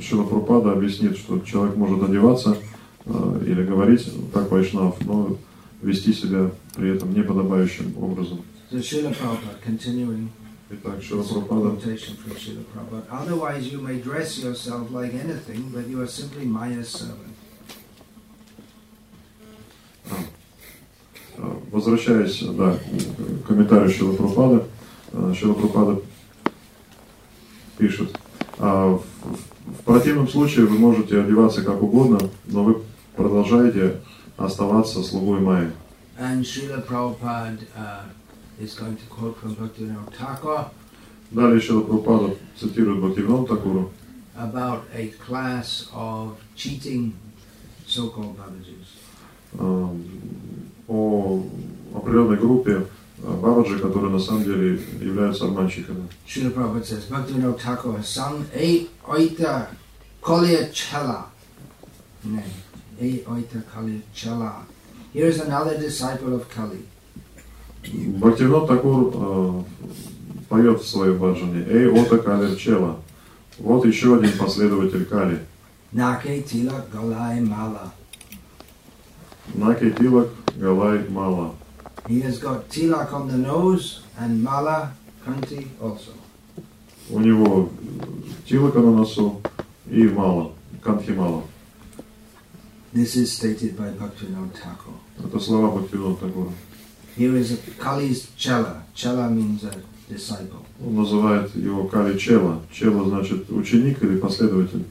Шила 0.00 0.24
Прупада 0.24 0.72
объяснит, 0.72 1.16
что 1.16 1.40
человек 1.40 1.76
может 1.76 2.02
одеваться 2.02 2.56
э, 3.04 3.44
или 3.46 3.62
говорить 3.64 4.06
как 4.32 4.50
вайшнав, 4.50 4.98
но 5.04 5.36
вести 5.82 6.12
себя 6.14 6.50
при 6.74 6.94
этом 6.94 7.12
неподобающим 7.12 7.96
образом. 7.98 8.42
So 8.70 8.78
Srila 8.78 9.12
Prabhupada, 9.12 9.60
continuing 9.62 10.30
Итак, 10.70 11.02
Шила 11.02 11.22
Prabhupada, 11.22 13.04
otherwise 13.10 13.70
you 13.70 13.80
may 13.80 13.98
dress 14.00 14.38
yourself 14.38 14.90
like 14.90 15.12
anything, 15.12 15.70
but 15.72 15.86
you 15.86 16.00
are 16.00 16.08
simply 16.08 16.46
Maya's 16.46 16.88
servant. 16.88 17.33
Возвращаясь 21.70 22.40
да, 22.40 22.78
к 23.42 23.46
комментарию 23.48 23.90
Шила 23.90 24.14
Прупада, 24.14 24.66
Шила 25.34 25.54
Прупада 25.54 26.00
пишет, 27.76 28.16
«А 28.58 28.96
в, 28.96 29.82
противном 29.84 30.28
случае 30.28 30.66
вы 30.66 30.78
можете 30.78 31.20
одеваться 31.20 31.62
как 31.62 31.82
угодно, 31.82 32.20
но 32.46 32.62
вы 32.62 32.82
продолжаете 33.16 34.00
оставаться 34.36 35.02
слугой 35.02 35.40
Майи. 35.40 35.70
And 36.16 36.44
Srila 36.44 36.80
Prabhupada 36.86 37.58
uh, 37.76 38.04
is 38.60 38.74
going 38.74 38.96
to 38.96 39.06
quote 39.06 39.36
from 39.38 39.56
Bhaktivinoda 39.56 40.12
Thakur, 40.12 40.66
Далее 41.32 41.60
Прупада 41.60 42.36
цитирует 42.56 43.00
Бхактивинода 43.00 43.56
Такуру 43.56 43.90
about 44.36 44.82
a 44.94 45.08
class 45.26 45.88
of 45.92 46.36
cheating 46.56 47.12
so-called 47.86 48.36
Babajis. 48.36 48.94
э, 49.58 49.88
о 50.88 51.42
определенной 51.94 52.36
группе 52.36 52.86
э, 53.22 53.32
бабаджи, 53.40 53.78
которые 53.78 54.10
на 54.12 54.18
самом 54.18 54.44
деле 54.44 54.80
являются 55.00 55.44
обманщиками. 55.44 56.08
Srila 56.26 56.52
Prabhupada 56.52 56.84
says, 56.84 57.04
Bhaktivinoda 57.08 57.58
Thakur 57.58 57.96
has 57.96 58.08
sung 58.08 58.46
E 58.54 58.88
Oita 59.06 59.68
Kolya 60.20 60.68
Chala. 60.72 61.26
No, 62.24 62.42
E 63.00 63.22
Oita 63.26 63.62
Kolya 63.72 64.00
Chala. 64.14 64.64
Here 65.12 65.26
is 65.26 65.40
another 65.40 65.78
disciple 65.78 66.34
of 66.34 66.48
Kali. 66.48 66.86
Бхактивинод 67.86 68.66
Такур 68.66 69.12
э, 69.14 69.62
поет 70.48 70.80
в 70.80 70.88
своей 70.88 71.14
баджане 71.14 71.64
«Эй, 71.68 71.86
ота 71.90 72.18
калер 72.18 72.56
чела». 72.56 72.98
Вот 73.58 73.84
еще 73.84 74.16
один 74.16 74.32
последователь 74.38 75.04
Кали. 75.04 75.40
Nake 75.92 76.42
Tilak 76.44 76.90
Galai 76.92 77.40
Mala. 77.40 77.92
Наки 79.55 79.91
Тилак 79.91 80.29
Галай 80.57 81.07
Мала. 81.09 81.55
He 82.07 82.21
has 82.21 82.39
got 82.39 82.69
tilak 82.69 83.13
on 83.13 83.27
the 83.27 83.37
nose 83.37 84.01
and 84.17 84.43
mala 84.43 84.91
kanti 85.25 85.67
also. 85.81 86.11
У 87.09 87.19
него 87.19 87.69
Тилака 88.47 88.79
на 88.79 88.91
носу 88.91 89.41
и 89.89 90.03
Мала, 90.03 90.51
Кантхи 90.81 91.11
Мала. 91.11 91.43
This 92.93 93.15
is 93.15 93.31
stated 93.31 93.77
by 93.77 93.89
Bhaktivinoda 93.91 94.53
Thakur. 94.53 94.93
Это 95.23 95.39
слова 95.39 95.69
Бхактивинода 95.69 96.27
Такура. 96.27 96.51
Here 97.17 97.35
is 97.35 97.59
Kali's 97.79 98.27
Chala. 98.37 98.81
Chala 98.95 99.29
means 99.29 99.63
a 99.63 99.73
disciple. 100.07 100.65
Он 100.83 100.95
называет 100.95 101.55
его 101.55 101.87
Кали 101.87 102.17
Чела. 102.17 102.61
Чела 102.71 103.07
значит 103.09 103.49
ученик 103.49 104.01
или 104.03 104.17
последователь. 104.17 104.85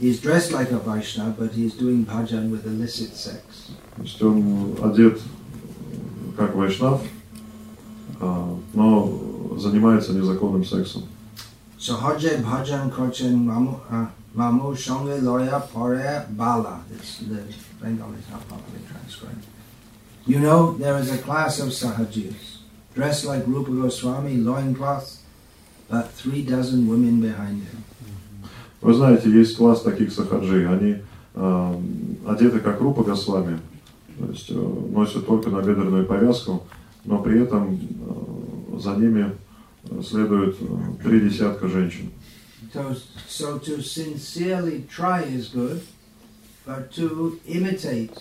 He's 0.00 0.20
dressed 0.20 0.52
like 0.52 0.70
a 0.70 0.78
Vaishnava, 0.78 1.34
but 1.38 1.52
he's 1.52 1.74
doing 1.74 2.04
bhajan 2.04 2.50
with 2.50 2.66
illicit 2.66 3.16
sex. 3.16 3.70
То 3.95 4.01
есть 4.01 4.21
он 4.21 4.75
одет 4.81 5.21
как 6.35 6.55
вайшнав, 6.55 7.01
а, 8.19 8.57
но 8.73 9.57
занимается 9.57 10.13
незаконным 10.13 10.65
сексом. 10.65 11.03
Uh, 11.79 11.97
pare 15.73 16.25
bala. 16.29 16.79
It's 16.95 17.19
the 17.19 17.43
Bengali 17.81 18.17
is 18.17 18.29
not 18.31 18.47
properly 18.47 18.79
transcribed. 18.89 19.45
You 20.25 20.39
know, 20.39 20.73
there 20.77 20.97
is 20.97 21.11
a 21.11 21.17
class 21.17 21.59
of 21.59 21.69
sahajis, 21.69 22.59
dressed 22.95 23.25
like 23.25 23.45
Rupa 23.45 23.71
Goswami, 23.71 24.37
loincloth, 24.37 25.17
but 25.89 26.11
three 26.11 26.41
dozen 26.41 26.87
women 26.87 27.21
behind 27.21 27.63
him. 27.63 27.83
Вы 28.81 28.93
знаете, 28.93 29.29
есть 29.29 29.57
класс 29.57 29.81
таких 29.81 30.11
сахаджи. 30.11 30.65
Они 30.65 30.97
э, 31.35 31.81
одеты 32.27 32.59
как 32.59 32.81
Рупа 32.81 33.03
Госвами, 33.03 33.59
то 34.17 34.25
есть 34.31 34.49
э, 34.49 34.53
носят 34.53 35.25
только 35.25 35.49
набедренную 35.49 36.05
повязку, 36.05 36.63
но 37.05 37.21
при 37.21 37.41
этом 37.41 37.79
э, 37.79 38.79
за 38.79 38.95
ними 38.95 39.31
следует 40.03 40.55
э, 40.59 40.65
три 41.03 41.21
десятка 41.21 41.67
женщин. 41.67 42.11
So, 42.73 42.95
so 43.27 43.59
to 43.59 43.81
sincerely 43.81 44.83
try 44.89 45.21
is 45.23 45.49
good, 45.49 45.81
but 46.65 46.91
to 46.93 47.39
imitate 47.45 48.17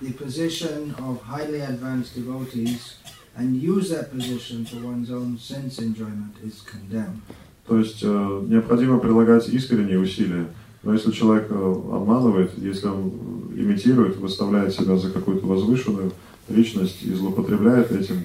the 0.00 0.12
position 0.12 0.94
of 0.98 1.20
highly 1.22 1.60
advanced 1.60 2.14
devotees 2.14 2.96
and 3.36 3.56
use 3.56 3.90
that 3.90 4.12
position 4.12 4.64
for 4.64 4.76
one's 4.76 5.10
own 5.10 5.38
sense 5.38 5.78
enjoyment 5.78 6.36
is 6.44 6.62
condemned. 6.62 7.22
То 7.66 7.78
есть 7.78 8.02
э, 8.02 8.44
необходимо 8.48 8.98
прилагать 8.98 9.48
искренние 9.48 9.98
усилия. 9.98 10.46
Но 10.86 10.92
если 10.92 11.10
человек 11.10 11.48
э, 11.50 11.54
обманывает, 11.54 12.52
если 12.58 12.86
он 12.86 13.10
имитирует, 13.56 14.18
выставляет 14.18 14.72
себя 14.72 14.96
за 14.96 15.10
какую-то 15.10 15.44
возвышенную 15.44 16.12
личность 16.48 17.02
и 17.02 17.12
злоупотребляет 17.12 17.90
этим 17.90 18.24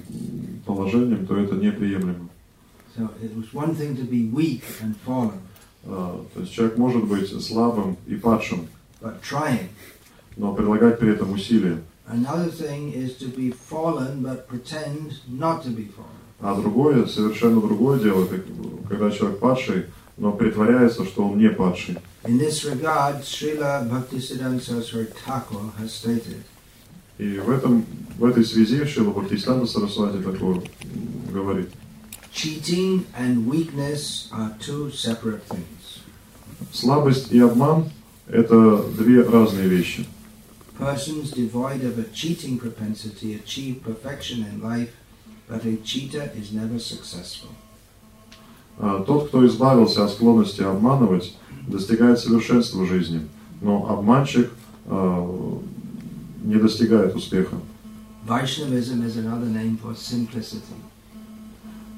положением, 0.64 1.26
то 1.26 1.36
это 1.36 1.56
неприемлемо. 1.56 2.28
So 2.96 3.10
it 3.20 3.34
was 3.34 3.52
one 3.52 3.74
thing 3.74 3.96
to 3.96 4.04
be 4.04 4.30
weak 4.30 4.62
and 4.80 4.94
fallen, 5.04 5.40
А, 5.84 6.24
То 6.34 6.40
есть 6.42 6.52
человек 6.52 6.78
может 6.78 7.02
быть 7.04 7.28
слабым 7.42 7.96
и 8.06 8.14
падшим, 8.14 8.68
but 9.00 9.20
trying. 9.22 9.66
но 10.36 10.54
прилагать 10.54 11.00
при 11.00 11.10
этом 11.10 11.32
усилия. 11.32 11.82
Another 12.06 12.48
thing 12.48 12.92
is 12.94 13.16
to 13.16 13.26
be 13.26 13.50
fallen 13.50 14.22
but 14.22 14.46
pretend 14.46 15.14
not 15.26 15.64
to 15.64 15.70
be 15.70 15.90
fallen. 15.96 16.14
А 16.38 16.54
другое, 16.54 17.06
совершенно 17.06 17.60
другое 17.60 17.98
дело, 17.98 18.28
когда 18.88 19.10
человек 19.10 19.40
падший, 19.40 19.86
но 20.16 20.32
притворяется, 20.32 21.04
что 21.04 21.28
он 21.28 21.38
не 21.38 21.48
падший. 21.50 21.96
In 22.24 22.38
this 22.38 22.64
regard, 22.64 23.22
Srila 23.22 23.88
Bhaktisiddhanta 23.88 24.60
Saraswati 24.60 25.12
Thakur 25.26 25.72
has 25.78 25.92
stated, 25.92 26.42
И 27.18 27.38
в, 27.38 27.50
этом, 27.50 27.84
в 28.18 28.24
этой 28.24 28.44
связи 28.44 28.84
Шила 28.86 29.10
Бхактисиданта 29.10 29.66
Сарасвати 29.66 30.22
такое 30.22 30.56
м, 30.56 30.62
говорит. 31.32 31.70
cheating 32.32 33.04
and 33.18 33.46
weakness 33.46 34.28
are 34.32 34.50
two 34.58 34.90
separate 34.90 35.42
things. 35.48 36.00
Слабость 36.72 37.30
и 37.32 37.38
обман– 37.40 37.90
это 38.28 38.82
две 38.96 39.22
разные 39.22 39.68
вещи. 39.68 40.06
Persons 40.78 41.30
devoid 41.32 41.82
of 41.84 41.98
a 41.98 42.04
cheating 42.14 42.58
propensity 42.58 43.34
achieve 43.34 43.82
perfection 43.84 44.44
in 44.50 44.60
life, 44.62 44.90
but 45.48 45.64
a 45.66 45.76
cheater 45.84 46.30
is 46.34 46.50
never 46.52 46.78
successful. 46.78 47.50
А 48.82 49.00
Тот, 49.04 49.28
кто 49.28 49.46
избавился 49.46 50.04
от 50.04 50.10
склонности 50.10 50.60
обманывать, 50.60 51.36
достигает 51.68 52.18
совершенства 52.18 52.80
в 52.80 52.88
жизни, 52.88 53.20
но 53.60 53.88
обманщик 53.88 54.50
а, 54.86 55.60
не 56.42 56.56
достигает 56.56 57.14
успеха. 57.14 57.54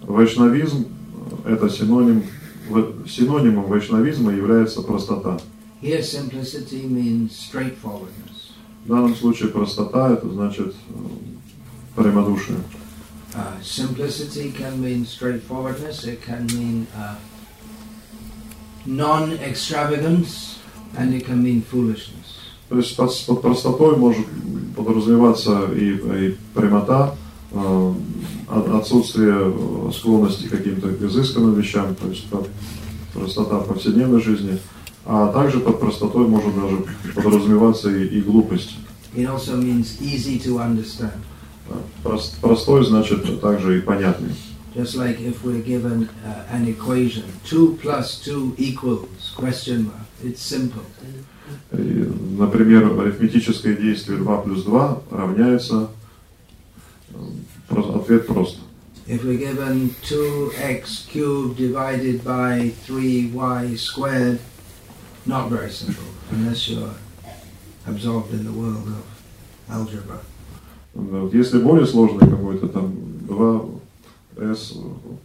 Вайшнавизм– 0.02 0.84
это 1.46 1.70
синоним, 1.70 2.24
синонимом 3.08 3.64
вайшнавизма 3.64 4.32
является 4.34 4.82
простота. 4.82 5.38
Here, 5.80 6.02
simplicity 6.02 6.84
means 6.86 7.30
straightforwardness. 7.30 8.52
В 8.84 8.88
данном 8.88 9.14
случае 9.14 9.48
простота– 9.48 10.12
это 10.12 10.28
значит 10.28 10.74
э, 10.90 12.02
прямодушие. 12.02 12.58
Uh, 13.36 13.60
simplicity 13.62 14.52
can 14.52 14.80
mean 14.80 15.04
straightforwardness, 15.04 16.04
it 16.04 16.22
can 16.22 16.46
mean 16.54 16.86
uh, 16.96 17.16
non 18.86 19.32
extravagance, 19.38 20.58
and 20.96 21.12
it 21.14 21.24
can 21.24 21.42
mean 21.42 21.60
foolishness. 21.62 22.38
То 22.68 22.76
есть 22.78 22.96
под, 22.96 23.10
под 23.26 23.42
простотой 23.42 23.96
может 23.96 24.24
подразумеваться 24.76 25.66
и, 25.74 26.28
и 26.28 26.36
прямота, 26.54 27.14
э, 27.52 27.92
от- 28.48 28.68
отсутствие 28.68 29.34
э, 29.34 29.90
склонности 29.92 30.46
к 30.46 30.50
каким-то 30.50 30.90
изысканным 31.06 31.54
вещам, 31.54 31.94
то 31.96 32.08
есть 32.08 32.28
по- 32.30 32.46
простота 33.12 33.58
повседневной 33.60 34.20
жизни, 34.22 34.58
а 35.04 35.32
также 35.32 35.58
под 35.60 35.80
простотой 35.80 36.26
может 36.28 36.54
даже 36.54 36.84
подразумеваться 37.14 37.90
и, 37.90 38.06
и 38.06 38.20
глупость. 38.22 38.76
It 39.14 39.26
also 39.28 39.56
means 39.56 40.00
easy 40.00 40.38
to 40.40 40.58
understand. 40.60 41.12
Э, 41.68 41.74
прос- 42.02 42.34
простой 42.40 42.84
значит 42.84 43.40
также 43.40 43.78
и 43.78 43.80
понятный. 43.80 44.34
Just 44.74 44.96
like 44.96 45.20
if 45.20 45.44
we're 45.44 45.62
given 45.62 46.08
uh, 46.26 46.44
an 46.52 46.66
equation, 46.66 47.22
2 47.44 47.78
plus 47.80 48.20
2 48.24 48.56
equals, 48.58 49.32
question 49.36 49.84
mark, 49.84 50.06
it's 50.22 50.42
simple. 50.42 50.82
И, 51.72 52.10
например, 52.38 52.98
арифметическое 53.00 53.76
действие 53.76 54.18
2 54.18 54.42
плюс 54.42 54.64
2 54.64 55.02
равняется, 55.10 55.90
э, 57.14 57.80
ответ 57.94 58.26
прост. 58.26 58.58
If 59.06 59.22
we're 59.22 59.36
given 59.38 59.94
2x 60.02 61.06
cubed 61.12 61.56
divided 61.56 62.24
by 62.24 62.72
3y 62.88 63.78
squared, 63.78 64.40
not 65.26 65.50
very 65.50 65.70
simple, 65.70 66.04
unless 66.32 66.68
you're 66.68 66.94
absorbed 67.86 68.32
in 68.32 68.44
the 68.44 68.52
world 68.52 68.88
of 68.88 69.04
algebra. 69.70 70.18
Да, 70.94 71.18
вот 71.20 71.34
Если 71.34 71.58
более 71.58 71.86
сложный 71.86 72.28
какой-то 72.28 72.68
там 72.68 72.94
2s 73.28 74.76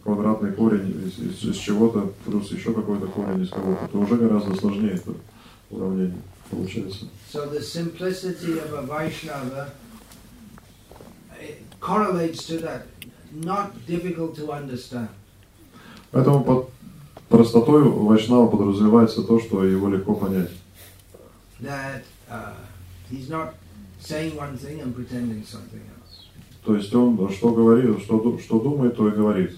квадратный 0.02 0.52
корень 0.52 0.90
из, 1.06 1.18
из- 1.18 1.44
из 1.44 1.56
чего-то 1.56 2.12
плюс 2.24 2.50
еще 2.50 2.72
какой-то 2.72 3.06
корень 3.06 3.42
из 3.42 3.50
кого-то, 3.50 3.88
то 3.88 3.98
уже 3.98 4.16
гораздо 4.16 4.54
сложнее 4.56 4.92
это 4.94 5.12
уравнение 5.70 6.16
получается. 6.50 7.06
So 7.32 7.48
the 7.50 7.60
simplicity 7.60 8.58
of 8.58 8.72
a 8.74 8.82
Vaishnava 8.82 9.70
correlates 11.80 12.46
to 12.46 12.58
that, 12.58 12.86
not 13.32 13.72
difficult 13.86 14.36
to 14.36 14.50
understand. 14.52 15.08
Поэтому 16.12 16.42
под 16.42 16.70
простотой 17.28 17.82
Вайшнава 17.84 18.48
подразумевается 18.48 19.22
то, 19.22 19.38
что 19.40 19.64
его 19.64 19.88
легко 19.88 20.14
понять. 20.14 20.50
That 21.60 22.02
uh, 22.28 22.54
he's 23.10 23.28
not 23.28 23.54
saying 24.00 24.36
one 24.36 24.56
thing 24.56 24.80
and 24.80 24.94
pretending 24.94 25.44
something 25.44 25.80
else. 25.80 26.26
То 26.64 26.76
есть 26.76 26.94
он 26.94 27.16
что 27.32 27.52
говорит, 27.52 28.02
что, 28.02 28.38
что 28.38 28.60
думает, 28.60 28.96
то 28.96 29.08
и 29.08 29.12
говорит, 29.12 29.52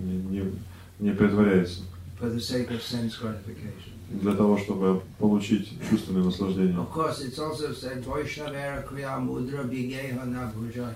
не, 0.00 0.16
не, 0.38 0.52
не 0.98 1.10
притворяется 1.12 1.82
For 2.18 2.28
the 2.30 2.40
sake 2.40 2.70
of 2.70 2.82
sense 2.82 3.16
gratification. 3.20 3.92
для 4.20 4.34
того, 4.34 4.58
чтобы 4.58 5.00
получить 5.18 5.70
чувственное 5.88 6.22
наслаждение. 6.22 6.76
Of 6.76 6.92
course, 6.92 7.20
it's 7.20 7.38
also 7.38 7.72
said, 7.72 8.04
Vaishnavera 8.04 8.84
Kriya 8.86 9.18
Mudra 9.18 9.64
Bigeha 9.64 10.24
Na 10.26 10.50
Bhujai, 10.50 10.94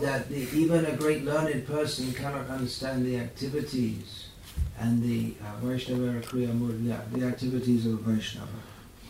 that 0.00 0.28
the, 0.28 0.48
even 0.54 0.84
a 0.86 0.96
great 0.96 1.24
learned 1.24 1.66
person 1.66 2.12
cannot 2.12 2.48
understand 2.48 3.04
the 3.04 3.18
activities 3.18 4.28
and 4.80 5.02
the 5.02 5.34
uh, 5.42 5.64
Vaishnavera 5.64 6.22
Kriya 6.24 6.52
Mudra, 6.52 6.98
the 7.12 7.26
activities 7.26 7.86
of 7.86 8.00
Vaishnava. 8.00 8.48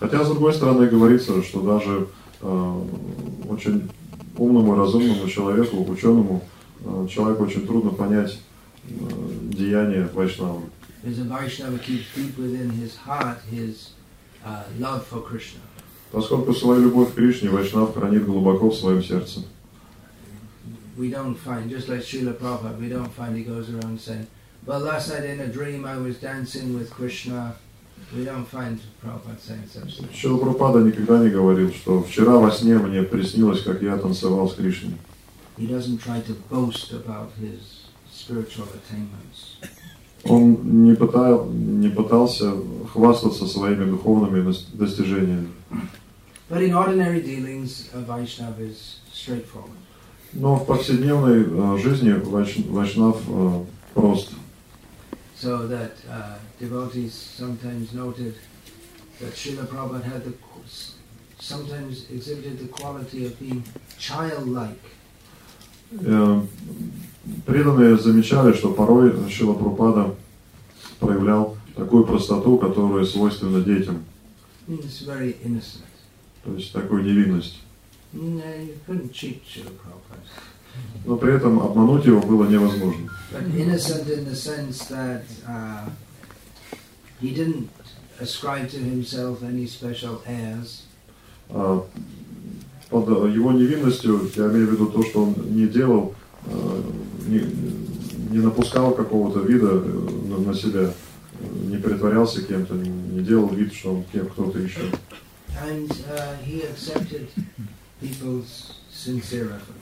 Хотя, 0.00 0.24
с 0.24 0.28
другой 0.28 0.54
стороны, 0.54 0.86
говорится, 0.86 1.42
что 1.42 1.60
даже 1.60 1.90
э, 1.90 2.06
очень 2.42 3.88
умному, 4.36 4.74
разумному 4.74 5.28
человеку, 5.28 5.84
ученому, 5.84 6.42
э, 6.84 7.06
человеку 7.10 7.44
очень 7.44 7.66
трудно 7.66 7.90
понять 7.90 8.38
э, 8.88 8.94
uh, 14.44 14.64
for 15.10 15.22
Krishna. 15.22 15.60
Поскольку 16.12 16.52
свою 16.54 16.82
любовь 16.82 17.12
к 17.12 17.14
Кришне 17.14 17.50
Вайшнав 17.50 17.94
хранит 17.94 18.24
глубоко 18.24 18.70
в 18.70 18.74
своем 18.74 19.02
сердце. 19.02 19.44
We 20.96 21.10
don't 21.10 21.36
find, 21.36 21.70
just 21.70 21.88
like 21.88 22.02
Srila 22.02 22.34
Prabhupada, 22.34 22.78
we 22.78 22.88
don't 22.88 23.12
find 23.12 23.36
he 23.36 23.44
goes 23.44 23.70
around 23.70 24.00
saying, 24.00 24.26
well, 24.66 24.80
last 24.80 25.08
night 25.08 25.24
in 25.24 25.40
a 25.40 25.46
dream 25.46 25.84
I 25.86 25.96
was 25.96 26.16
dancing 26.18 26.74
with 26.74 26.90
Krishna. 26.90 27.54
We 28.12 28.24
don't 28.24 28.46
find 28.46 28.78
Prabhupada 29.02 29.38
saying 29.38 29.68
such 29.68 29.98
things. 29.98 30.14
Шила 30.14 30.38
Прабхупада 30.38 30.80
никогда 30.80 31.18
не 31.18 31.30
говорил, 31.30 31.72
что 31.72 32.02
вчера 32.02 32.38
во 32.38 32.50
сне 32.50 32.76
мне 32.78 33.02
приснилось, 33.02 33.62
как 33.62 33.82
я 33.82 33.96
танцевал 33.96 34.48
с 34.48 34.54
Кришной. 34.54 34.94
Он 40.24 40.84
не, 40.84 40.94
пытал, 40.94 41.46
не 41.50 41.88
пытался 41.88 42.52
хвастаться 42.92 43.46
своими 43.46 43.84
духовными 43.90 44.46
дос- 44.46 44.66
достижениями. 44.72 45.48
But 46.50 46.62
in 46.62 46.74
ordinary 46.74 47.22
dealings, 47.22 47.88
a 47.94 48.00
Vaishnava 48.00 48.60
is 48.60 48.98
straightforward. 49.12 49.78
Но 50.32 50.56
в 50.56 50.66
повседневной 50.66 51.44
э, 51.44 51.78
жизни 51.78 52.12
вайш, 52.12 52.56
вайшнав 52.68 53.16
э, 53.28 53.64
прост. 53.94 54.30
So 55.40 55.66
that 55.68 55.92
uh, 56.10 56.36
devotees 56.58 57.14
sometimes 57.14 57.94
noted 57.94 58.34
that 59.20 59.32
Srila 59.32 59.64
Prabhupada 59.64 60.04
had 60.04 60.22
the, 60.22 60.34
sometimes 61.38 62.10
exhibited 62.10 62.58
the 62.58 62.68
quality 62.68 63.24
of 63.24 63.40
being 63.40 63.64
childlike. 63.98 64.84
Э, 65.92 66.42
преданные 67.46 67.96
замечали, 67.96 68.52
что 68.52 68.74
порой 68.74 69.12
Шила 69.30 69.54
Прупада 69.54 70.14
проявлял 70.98 71.56
такую 71.74 72.04
простоту, 72.04 72.58
которая 72.58 73.06
свойственна 73.06 73.62
детям, 73.62 74.04
то 76.44 76.54
есть 76.54 76.72
такую 76.74 77.02
невинность. 77.02 77.60
Но 81.04 81.16
при 81.16 81.34
этом 81.34 81.60
обмануть 81.60 82.04
его 82.04 82.20
было 82.20 82.46
невозможно. 82.46 83.08
Uh. 91.52 91.84
А 92.90 92.90
Под 92.90 93.08
его 93.08 93.52
невинностью 93.52 94.30
я 94.36 94.46
имею 94.46 94.68
в 94.68 94.72
виду 94.72 94.86
то, 94.86 95.02
что 95.04 95.22
он 95.22 95.34
не 95.54 95.66
делал, 95.68 96.14
э, 96.44 96.82
не, 97.26 97.40
не 98.30 98.38
напускал 98.38 98.94
какого-то 98.94 99.40
вида 99.40 99.68
э, 99.72 100.38
на, 100.44 100.54
себя, 100.54 100.92
не 101.40 101.76
притворялся 101.76 102.42
кем-то, 102.42 102.74
не, 102.74 103.22
делал 103.22 103.48
вид, 103.48 103.72
что 103.72 103.94
он 103.94 104.04
кем 104.12 104.26
кто-то 104.26 104.58
еще. 104.58 104.80
And 105.62 105.90
uh, 105.90 106.36
he 106.44 106.62
accepted 106.62 107.28
people's 108.00 108.80
sincere 108.90 109.52
efforts. 109.52 109.79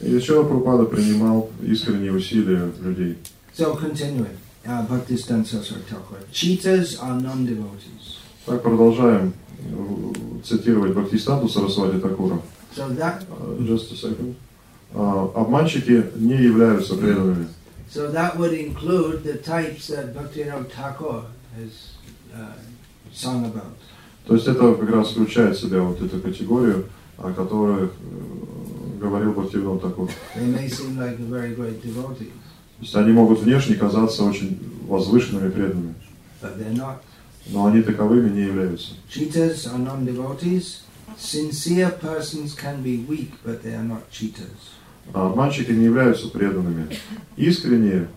И 0.00 0.10
еще 0.10 0.44
Прабхупада 0.44 0.84
принимал 0.84 1.50
искренние 1.62 2.12
усилия 2.12 2.70
людей. 2.82 3.16
So 3.56 3.74
continuing, 3.76 4.36
uh, 4.66 4.86
Bhaktisiddhanta 4.86 5.46
Saraswati 5.46 5.84
Thakur. 5.88 6.18
Cheaters 6.30 6.98
are 7.00 7.18
non-devotees. 7.20 8.18
Так 8.44 8.62
продолжаем 8.62 9.32
э, 9.58 10.42
цитировать 10.44 10.92
Бхактистанту 10.92 11.48
Сарасвати 11.48 11.98
Такура. 11.98 12.38
So 12.76 12.88
that, 12.96 13.24
Uh, 13.30 13.62
Just 13.66 13.90
a 13.92 13.96
second. 13.96 14.34
А, 14.94 15.30
Обманщики 15.34 16.04
не 16.16 16.36
являются 16.36 16.94
преданными. 16.94 17.48
so 17.88 18.10
that 18.10 18.36
would 18.36 18.52
include 18.52 19.22
the 19.24 19.38
types 19.38 19.88
that 19.88 20.14
Bhaktivinoda 20.14 20.68
Thakur 20.70 21.22
has 21.56 21.94
uh, 22.34 22.52
sung 23.12 23.46
about. 23.46 23.72
То 24.26 24.34
есть 24.34 24.46
это 24.46 24.74
как 24.74 24.90
раз 24.90 25.10
включает 25.12 25.56
в 25.56 25.60
себя 25.60 25.80
вот 25.80 26.00
эту 26.02 26.20
категорию, 26.20 26.84
о 27.16 27.32
которой 27.32 27.84
э, 27.84 27.88
говорил 28.98 29.32
Бхактивинод 29.32 29.82
Такур. 29.82 30.10
То 30.34 30.40
есть 32.80 32.94
они 32.96 33.12
могут 33.12 33.40
внешне 33.40 33.76
казаться 33.76 34.24
очень 34.24 34.58
возвышенными 34.86 35.50
преданными, 35.50 35.94
но 37.48 37.66
они 37.66 37.82
таковыми 37.82 38.28
не 38.28 38.42
являются. 38.42 38.92
Cheaters 39.08 39.66
are 39.66 39.78
non-devotees. 39.78 40.82
Sincere 41.18 41.90
persons 41.98 42.54
can 42.54 42.82
be 42.82 42.98
weak, 43.08 43.30
but 43.44 43.62
they 43.62 43.74
are 43.74 43.84
not 43.84 44.10
cheaters. 44.10 44.74
А 45.14 45.26
обманщики 45.28 45.70
не 45.70 45.84
являются 45.84 46.28
преданными. 46.28 46.88
Искренние 47.36 48.08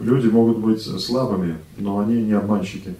люди 0.00 0.28
могут 0.28 0.58
быть 0.58 0.80
слабыми, 0.82 1.56
но 1.76 1.98
они 1.98 2.22
не 2.22 2.32
обманщики. 2.32 2.94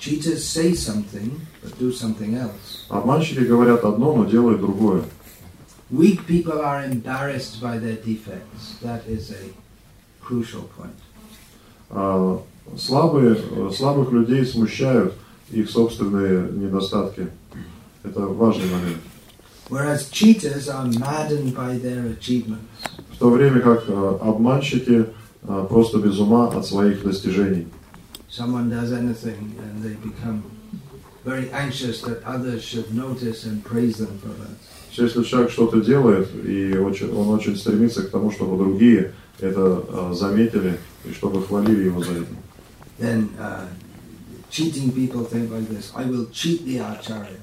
Cheaters 0.00 0.42
say 0.42 0.72
something, 0.72 1.38
but 1.62 1.78
do 1.78 1.92
something 1.92 2.34
else. 2.34 2.86
Обманщики 2.88 3.40
говорят 3.40 3.84
одно, 3.84 4.16
но 4.16 4.24
делают 4.24 4.60
другое. 4.60 5.04
Weak 5.91 6.27
people 6.27 6.61
are 6.61 6.83
embarrassed 6.83 7.61
by 7.61 7.77
their 7.77 7.95
defects. 7.95 8.75
That 8.81 9.07
is 9.07 9.31
a 9.31 9.53
crucial 10.21 10.63
point. 10.77 10.99
А 11.89 12.41
слабые, 12.77 13.37
э, 13.37 13.71
слабых 13.71 14.11
людей 14.11 14.45
смущают 14.45 15.13
их 15.49 15.69
собственные 15.69 16.51
недостатки. 16.51 17.29
Это 18.03 18.21
важный 18.21 18.69
момент. 18.69 18.97
Whereas 19.69 20.09
cheaters 20.09 20.69
are 20.69 20.85
maddened 20.85 21.53
by 21.55 21.77
their 21.77 22.05
achievements. 22.11 22.67
В 23.13 23.17
то 23.19 23.29
время 23.29 23.61
как 23.61 23.85
э, 23.87 24.17
обманщики 24.21 25.05
э, 25.43 25.65
просто 25.69 25.99
без 25.99 26.19
ума 26.19 26.49
от 26.49 26.65
своих 26.65 27.03
достижений. 27.03 27.67
Someone 28.29 28.69
does 28.69 28.91
anything 28.91 29.55
and 29.57 29.81
they 29.81 29.95
become 30.03 30.43
very 31.24 31.50
anxious 31.52 32.00
that 32.02 32.22
others 32.24 32.62
should 32.62 32.92
notice 32.94 33.44
and 33.44 33.62
praise 33.64 33.96
them 33.98 34.18
for 34.20 34.28
that. 34.40 34.56
Если 34.92 35.22
человек 35.22 35.50
что-то 35.50 35.80
делает, 35.80 36.28
и 36.44 36.76
очень- 36.76 37.12
он 37.14 37.28
очень 37.30 37.56
стремится 37.56 38.02
к 38.02 38.10
тому, 38.10 38.30
чтобы 38.30 38.56
другие 38.58 39.12
это 39.40 39.84
э, 39.88 40.12
заметили 40.14 40.78
и 41.04 41.12
чтобы 41.12 41.42
хвалили 41.42 41.84
его 41.84 42.02
за 42.02 42.12
это. 42.12 42.26
Then 42.98 43.30
uh, 43.38 43.66
cheating 44.50 44.92
people 44.92 45.24
think 45.24 45.50
like 45.50 45.66
this 45.68 45.90
I 45.94 46.04
will 46.04 46.26
cheat 46.30 46.64
the 46.66 46.78
Acharya. 46.80 47.38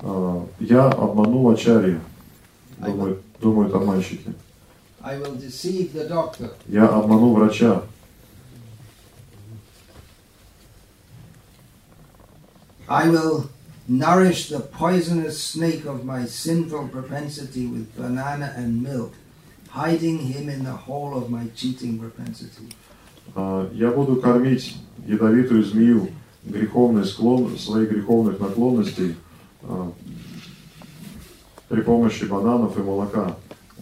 А, 0.00 0.46
Я 0.60 0.88
обманул 0.88 1.50
Ачарьи, 1.50 1.98
думают, 2.78 3.18
думают 3.40 3.74
обманщики. 3.74 4.32
I 5.00 5.18
will 5.18 5.34
deceive 5.36 5.92
the 5.92 6.08
doctor. 6.08 6.50
Я 6.68 6.86
обманул 6.88 7.34
врача. 7.34 7.82
I 12.88 13.08
will 13.08 13.48
nourish 13.88 14.48
the 14.48 14.60
poisonous 14.60 15.42
snake 15.42 15.84
of 15.86 16.04
my 16.04 16.26
sinful 16.26 16.88
propensity 16.88 17.66
with 17.66 17.94
banana 17.96 18.52
and 18.56 18.82
milk, 18.82 19.12
hiding 19.68 20.18
him 20.18 20.48
in 20.48 20.64
the 20.64 20.72
hole 20.72 21.16
of 21.16 21.30
my 21.30 21.46
cheating 21.54 21.98
propensity. 21.98 22.74
А, 23.34 23.70
Я 23.72 23.90
буду 23.90 24.16
кормить 24.16 24.76
ядовитую 25.06 25.64
змею 25.64 26.08
греховный 26.44 27.04
склон 27.04 27.56
своих 27.56 27.90
греховных 27.90 28.40
наклонностей 28.40 29.16
а, 29.62 29.92
при 31.68 31.80
помощи 31.82 32.24
бананов 32.24 32.76
и 32.76 32.82
молока, 32.82 33.36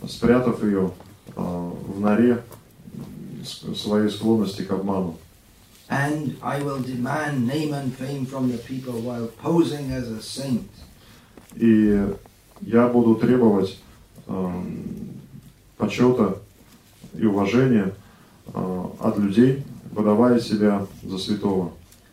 спрятав 0.06 0.62
ее 0.62 0.92
а, 1.36 1.70
в 1.70 2.00
норе 2.00 2.42
своей 3.74 4.10
склонности 4.10 4.62
к 4.62 4.70
обману. 4.70 5.16
And 5.89 6.38
I 6.41 6.61
will 6.63 6.81
demand 6.81 7.47
name 7.47 7.73
and 7.73 7.95
fame 7.95 8.25
from 8.25 8.51
the 8.51 8.57
people 8.57 9.01
while 9.01 9.27
posing 9.27 9.91
as 9.91 10.09
a 10.09 10.21
saint. 10.21 10.69
И 11.55 12.15
я 12.61 12.88
буду 12.88 13.15
требовать 13.15 13.77
а, 14.27 14.63
почета 15.77 16.39
и 17.13 17.25
уважения 17.25 17.93
а, 18.53 18.91
от 18.99 19.17
людей, 19.19 19.63
выдавая 19.91 20.39
себя 20.39 20.88
за 21.03 21.17
святого. 21.17 21.71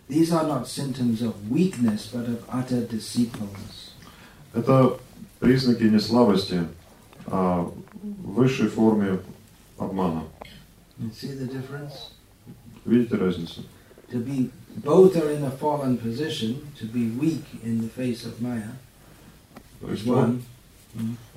These 0.09 0.33
are 0.33 0.47
not 0.47 0.69
symptoms 0.69 1.23
of 1.23 1.33
weakness, 1.49 2.09
but 2.13 2.29
of 2.29 2.45
utter 2.53 2.87
deceitfulness. 2.87 3.93
Это 4.53 4.99
признаки 5.41 5.85
не 5.85 5.99
слабости, 5.99 6.65
а 7.27 7.71
высшей 8.03 8.69
форме 8.69 9.21
обмана. 9.79 10.25
You 10.99 11.11
see 11.11 11.33
the 11.33 11.47
difference? 11.47 12.11
Видите 12.87 13.17
разницу? 13.17 13.63
To 14.11 14.19
be 14.19 14.51
both 14.77 15.17
are 15.17 15.31
in 15.31 15.45
a 15.45 15.51
fallen 15.51 15.99
position, 15.99 16.57
to 16.79 16.87
be 16.87 17.11
weak 17.11 17.45
in 17.63 17.81
the 17.81 17.89
face 17.89 18.25
of 18.25 18.41
Maya 18.41 18.73
То 19.81 19.93
is 19.93 20.03
есть, 20.03 20.07
ну, 20.07 20.15
one, 20.15 20.43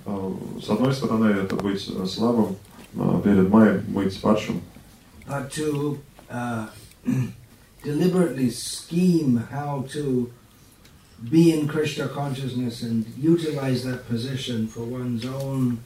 а, 0.06 0.62
с 0.62 0.70
одной 0.70 0.94
стороны, 0.94 1.26
это 1.28 1.56
быть 1.56 1.88
э, 1.88 2.06
слабым 2.06 2.58
а, 2.98 3.22
перед 3.22 3.50
Майей, 3.50 3.80
быть 3.80 4.20
падшим, 4.22 4.62
but 5.28 5.52
to 5.52 6.00
uh, 6.30 6.68
deliberately 7.84 8.50
scheme 8.50 9.38
how 9.38 9.86
to 9.90 10.32
be 11.30 11.52
in 11.52 11.68
Krishna 11.68 12.08
consciousness 12.08 12.84
and 12.84 13.06
utilize 13.18 13.84
that 13.84 14.08
position 14.08 14.68
for 14.68 14.82
one's 14.82 15.26
own 15.26 15.80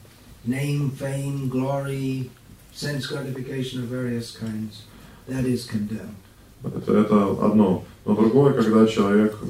name, 0.44 0.90
fame, 0.90 1.48
glory, 1.48 2.30
sense 2.72 3.06
gratification 3.06 3.80
of 3.80 3.86
various 3.86 4.36
kinds, 4.36 4.82
That 5.27 5.45
is 5.45 5.65
condemned. 5.67 6.15
это, 6.63 6.97
это 6.97 7.45
одно. 7.45 7.83
Но 8.05 8.15
другое, 8.15 8.53
когда 8.53 8.85
человек 8.87 9.35
э, 9.41 9.45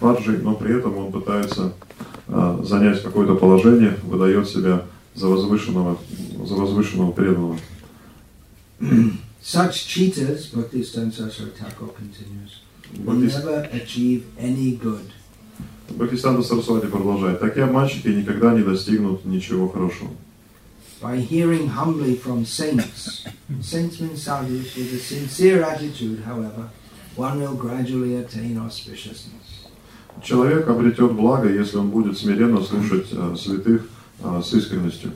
падший, 0.00 0.38
но 0.38 0.54
при 0.54 0.76
этом 0.78 0.96
он 0.96 1.12
пытается 1.12 1.72
а, 2.28 2.60
занять 2.62 3.02
какое-то 3.02 3.34
положение, 3.34 3.96
выдает 4.04 4.48
себя 4.48 4.84
за 5.14 5.26
возвышенного, 5.28 5.98
за 6.46 6.54
возвышенного 6.54 7.12
преданного. 7.12 7.58
Such 9.42 9.86
cheaters, 9.86 10.50
Bhakti 10.52 10.82
Saraswati 10.82 11.50
Thakur 11.58 11.88
continues, 11.96 12.60
will 13.04 13.14
Бхактис- 13.14 13.38
never 13.38 13.68
achieve 13.72 14.24
any 14.38 14.72
good. 14.76 15.10
Бхактисиданта 15.90 16.42
Сарасвати 16.42 16.86
продолжает. 16.86 17.40
Такие 17.40 17.64
обманщики 17.64 18.08
никогда 18.08 18.54
не 18.54 18.62
достигнут 18.62 19.24
ничего 19.24 19.68
хорошего. 19.68 20.10
By 21.00 21.16
hearing 21.16 21.68
humbly 21.68 22.14
from 22.14 22.44
saints, 22.44 23.24
saints 23.62 24.00
mean 24.00 24.16
sadhus, 24.16 24.76
with 24.76 24.92
a 24.92 24.98
sincere 24.98 25.62
attitude, 25.62 26.20
however, 26.20 26.68
one 27.16 27.40
will 27.40 27.54
gradually 27.54 28.16
attain 28.16 28.58
auspiciousness. 28.58 29.66
Человек 30.22 30.68
обретет 30.68 31.12
благо, 31.12 31.48
если 31.48 31.78
он 31.78 31.88
будет 31.88 32.18
смиренно 32.18 32.60
слушать 32.62 33.06
э, 33.12 33.36
святых 33.36 33.88
а, 34.22 34.42
с 34.42 34.52
искренностью. 34.52 35.12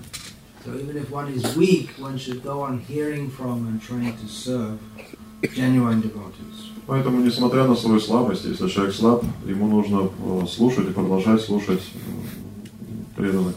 So 0.64 0.74
even 0.74 0.96
if 0.96 1.10
one 1.10 1.30
is 1.34 1.54
weak, 1.56 1.90
one 1.98 2.16
should 2.16 2.42
go 2.42 2.62
on 2.62 2.78
hearing 2.78 3.28
from 3.28 3.66
and 3.66 3.82
trying 3.82 4.16
to 4.16 4.26
serve 4.26 4.78
genuine 5.54 6.00
devotees. 6.00 6.70
Поэтому, 6.86 7.20
несмотря 7.20 7.66
на 7.66 7.74
свою 7.76 8.00
слабость, 8.00 8.44
если 8.44 8.68
человек 8.68 8.94
слаб, 8.94 9.24
ему 9.46 9.68
нужно 9.68 10.10
э, 10.18 10.46
слушать 10.46 10.88
и 10.88 10.92
продолжать 10.92 11.42
слушать 11.42 11.82
э, 11.82 13.16
преданных. 13.16 13.54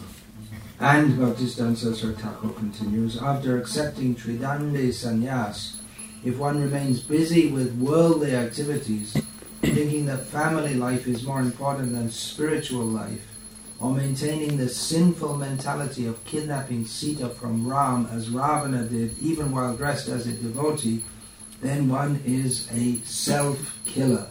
And 0.80 1.14
Bhaktisiddhanta 1.14 1.76
Saraswati 1.76 2.22
Thakur 2.22 2.50
continues, 2.50 3.20
after 3.20 3.58
accepting 3.58 4.14
Tridandi 4.14 4.90
sannyas, 4.90 5.74
if 6.24 6.38
one 6.38 6.62
remains 6.62 7.00
busy 7.00 7.50
with 7.50 7.74
worldly 7.74 8.36
activities, 8.36 9.16
thinking 9.60 10.06
that 10.06 10.26
family 10.26 10.74
life 10.74 11.08
is 11.08 11.24
more 11.24 11.40
important 11.40 11.94
than 11.94 12.10
spiritual 12.10 12.84
life, 12.84 13.26
or 13.80 13.92
maintaining 13.92 14.56
the 14.56 14.68
sinful 14.68 15.36
mentality 15.36 16.06
of 16.06 16.24
kidnapping 16.24 16.84
Sita 16.84 17.28
from 17.28 17.68
Ram 17.68 18.06
as 18.12 18.30
Ravana 18.30 18.84
did, 18.84 19.18
even 19.18 19.50
while 19.50 19.76
dressed 19.76 20.06
as 20.08 20.28
a 20.28 20.32
devotee, 20.32 21.02
then 21.60 21.88
one 21.88 22.20
is 22.24 22.68
a 22.70 22.98
self-killer. 23.04 24.28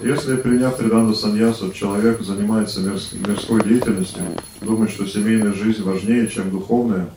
Если, 0.00 0.36
приняв 0.36 0.76
Триданду 0.76 1.12
Саньясу, 1.14 1.72
человек 1.72 2.20
занимается 2.20 2.80
мирской 2.80 3.62
деятельностью, 3.64 4.22
думает, 4.60 4.92
что 4.92 5.06
семейная 5.06 5.52
жизнь 5.52 5.82
важнее, 5.82 6.28
чем 6.28 6.50
духовная, 6.50 7.08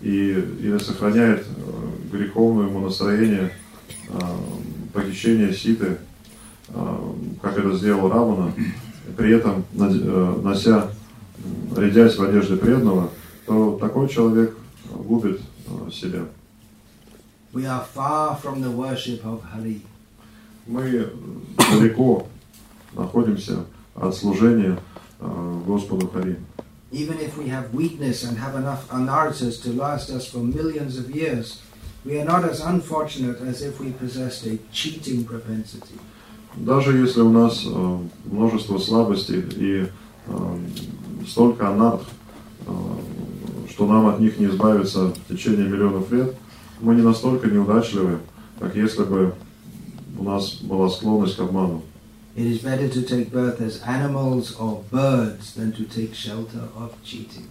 и, 0.00 0.30
или 0.60 0.78
сохраняет 0.78 1.44
э, 1.44 2.16
греховное 2.16 2.68
ему 2.68 2.80
настроение 2.80 3.52
э, 4.08 4.18
похищения 4.94 5.52
Ситы, 5.52 5.98
э, 6.68 6.96
как 7.42 7.58
это 7.58 7.76
сделал 7.76 8.08
Равана, 8.08 8.52
при 9.16 9.32
этом 9.32 9.64
нося, 9.72 10.88
рядясь 11.76 12.16
в 12.16 12.22
одежде 12.22 12.56
преданного, 12.56 13.10
то 13.44 13.76
такой 13.80 14.08
человек 14.08 14.56
губит 14.88 15.40
себя. 15.92 16.26
We 17.52 17.66
are 17.66 17.84
far 17.92 18.38
from 18.40 18.62
the 18.62 18.70
worship 18.70 19.24
of 19.24 19.42
Hari. 19.42 19.82
Мы 20.70 21.08
далеко 21.72 22.28
находимся 22.94 23.64
от 23.96 24.14
служения 24.14 24.78
э, 25.18 25.60
Господу 25.66 26.06
Хари. 26.06 26.36
Even 26.92 27.18
if 27.18 27.36
we 27.36 27.48
have 27.48 27.74
weakness 27.74 28.22
and 28.22 28.38
have 28.38 28.54
enough 28.54 28.88
anarthas 28.90 29.60
to 29.64 29.72
last 29.72 30.10
us 30.10 30.28
for 30.28 30.38
millions 30.38 30.96
of 30.96 31.10
years, 31.10 31.60
we 32.04 32.20
are 32.20 32.24
not 32.24 32.44
as 32.44 32.60
unfortunate 32.60 33.40
as 33.40 33.62
if 33.62 33.80
we 33.80 33.90
possessed 33.90 34.46
a 34.46 34.58
cheating 34.70 35.24
propensity. 35.24 35.98
Даже 36.54 36.96
если 36.96 37.22
у 37.22 37.30
нас 37.30 37.64
э, 37.66 37.98
множество 38.26 38.78
слабостей 38.78 39.44
и 39.56 39.88
э, 40.28 40.58
столько 41.26 41.68
анарт, 41.68 42.02
э, 42.68 42.72
что 43.70 43.88
нам 43.88 44.06
от 44.06 44.20
них 44.20 44.38
не 44.38 44.46
избавиться 44.46 45.08
в 45.08 45.34
течение 45.34 45.66
миллионов 45.66 46.12
лет, 46.12 46.32
мы 46.80 46.94
не 46.94 47.02
настолько 47.02 47.48
неудачливы, 47.48 48.18
как 48.60 48.76
если 48.76 49.02
бы 49.02 49.34
у 50.20 50.24
нас 50.24 50.56
была 50.60 50.88
склонность 50.90 51.36
к 51.36 51.40
обману. 51.40 51.82
It 52.36 52.46
is 52.46 52.62
better 52.62 52.88
to 52.88 53.02
take 53.02 53.32
birth 53.32 53.60
as 53.60 53.82
animals 53.82 54.54
or 54.56 54.84
birds 54.92 55.54
than 55.54 55.72
to 55.72 55.84
take 55.84 56.14
shelter 56.14 56.68
of 56.76 56.92
cheating. 57.02 57.48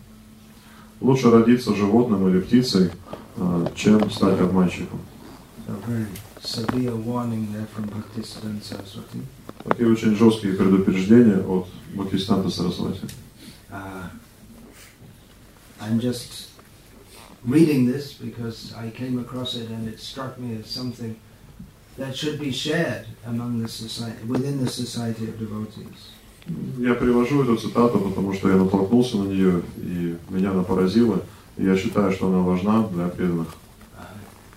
Лучше 1.01 1.31
родиться 1.31 1.75
животным 1.75 2.29
или 2.29 2.39
птицей, 2.39 2.91
э, 3.37 3.67
чем 3.75 4.09
стать 4.11 4.39
обманщиком. 4.39 4.99
So 5.67 5.75
very 5.85 6.07
severe 6.41 6.95
warning 6.95 7.51
there 7.51 7.67
from 7.75 7.89
Bhaktisiddhanta 7.89 8.63
Saraswati. 8.63 9.21
Такие 9.65 9.89
очень 9.89 10.15
жесткие 10.15 10.53
предупреждения 10.53 11.39
от 11.39 11.67
Бхактисиданта 11.93 12.49
Сарасвати. 12.49 13.07
Uh, 13.71 14.09
I'm 15.81 15.99
just 15.99 16.49
reading 17.45 17.85
this 17.85 18.13
because 18.13 18.73
I 18.75 18.89
came 18.91 19.19
across 19.19 19.55
it 19.55 19.69
and 19.69 19.87
it 19.87 19.99
struck 19.99 20.37
me 20.39 20.59
as 20.59 20.67
something 20.67 21.15
that 21.99 22.15
should 22.15 22.39
be 22.39 22.51
shared 22.51 23.05
among 23.25 23.61
the 23.61 23.67
society, 23.67 24.23
within 24.25 24.63
the 24.63 24.69
society 24.69 25.25
of 25.25 25.37
devotees. 25.37 25.99
Я 26.79 26.95
привожу 26.95 27.43
эту 27.43 27.57
цитату, 27.57 27.99
потому 27.99 28.33
что 28.33 28.49
я 28.49 28.55
натолкнулся 28.55 29.17
на 29.17 29.27
нее, 29.27 29.61
и 29.77 30.17
меня 30.29 30.51
она 30.51 30.63
поразила, 30.63 31.21
и 31.57 31.65
я 31.65 31.77
считаю, 31.77 32.11
что 32.11 32.27
она 32.27 32.39
важна 32.39 32.87
для 32.87 33.07
преданных. 33.09 33.47
Uh, 33.95 34.05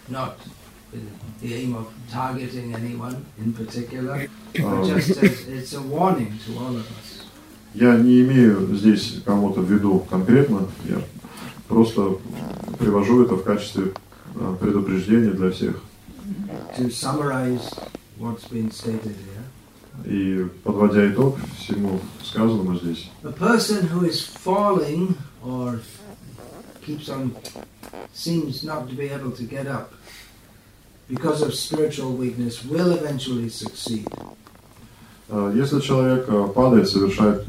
not 0.09 0.37
the 1.43 1.53
aim 1.55 1.75
of 1.75 1.89
targeting 2.11 2.75
anyone 2.75 3.17
in 3.39 3.53
particular, 3.53 4.29
but 4.55 4.65
Um, 4.65 4.87
just 4.87 5.11
as 5.23 5.49
it's 5.49 5.75
a 5.75 5.83
warning 5.83 6.39
to 6.47 6.59
all 6.59 6.77
of 6.77 6.87
us. 6.87 7.25
Я 7.75 7.97
не 7.97 8.21
имею 8.21 8.75
здесь 8.75 9.21
кому-то 9.25 9.61
в 9.61 9.71
виду 9.71 10.07
конкретно, 10.09 10.69
я 10.85 11.03
просто 11.69 12.19
привожу 12.79 13.25
это 13.25 13.35
в 13.35 13.43
качестве 13.45 13.93
э, 14.35 14.57
предупреждения 14.61 15.33
для 15.33 15.51
всех. 15.51 15.83
To 16.78 16.90
summarize 16.90 17.70
what's 18.18 18.48
been 18.48 18.72
stated 18.72 19.16
here, 19.16 19.44
И 20.06 20.46
подводя 20.64 21.10
итог 21.10 21.38
всему 21.58 22.00
сказанному 22.24 22.76
здесь, 22.78 23.10
a 23.24 23.32
person 23.32 23.88
who 23.88 24.06
is 24.06 24.22
falling 24.22 25.16
or 25.44 25.80
keeps 26.86 27.10
on, 27.10 27.36
seems 28.14 28.64
not 28.64 28.88
to 28.90 28.96
be 28.96 29.10
able 29.10 29.32
to 29.32 29.44
get 29.44 29.66
up 29.68 29.94
because 31.10 31.42
of 31.42 31.54
spiritual 31.56 32.12
weakness 32.14 32.64
will 32.64 32.92
eventually 32.92 33.50
succeed. 33.50 34.08
э, 35.30 35.54
если 35.56 35.80
человек 35.80 36.26
э, 36.28 36.48
падает, 36.54 36.88
совершает 36.90 37.46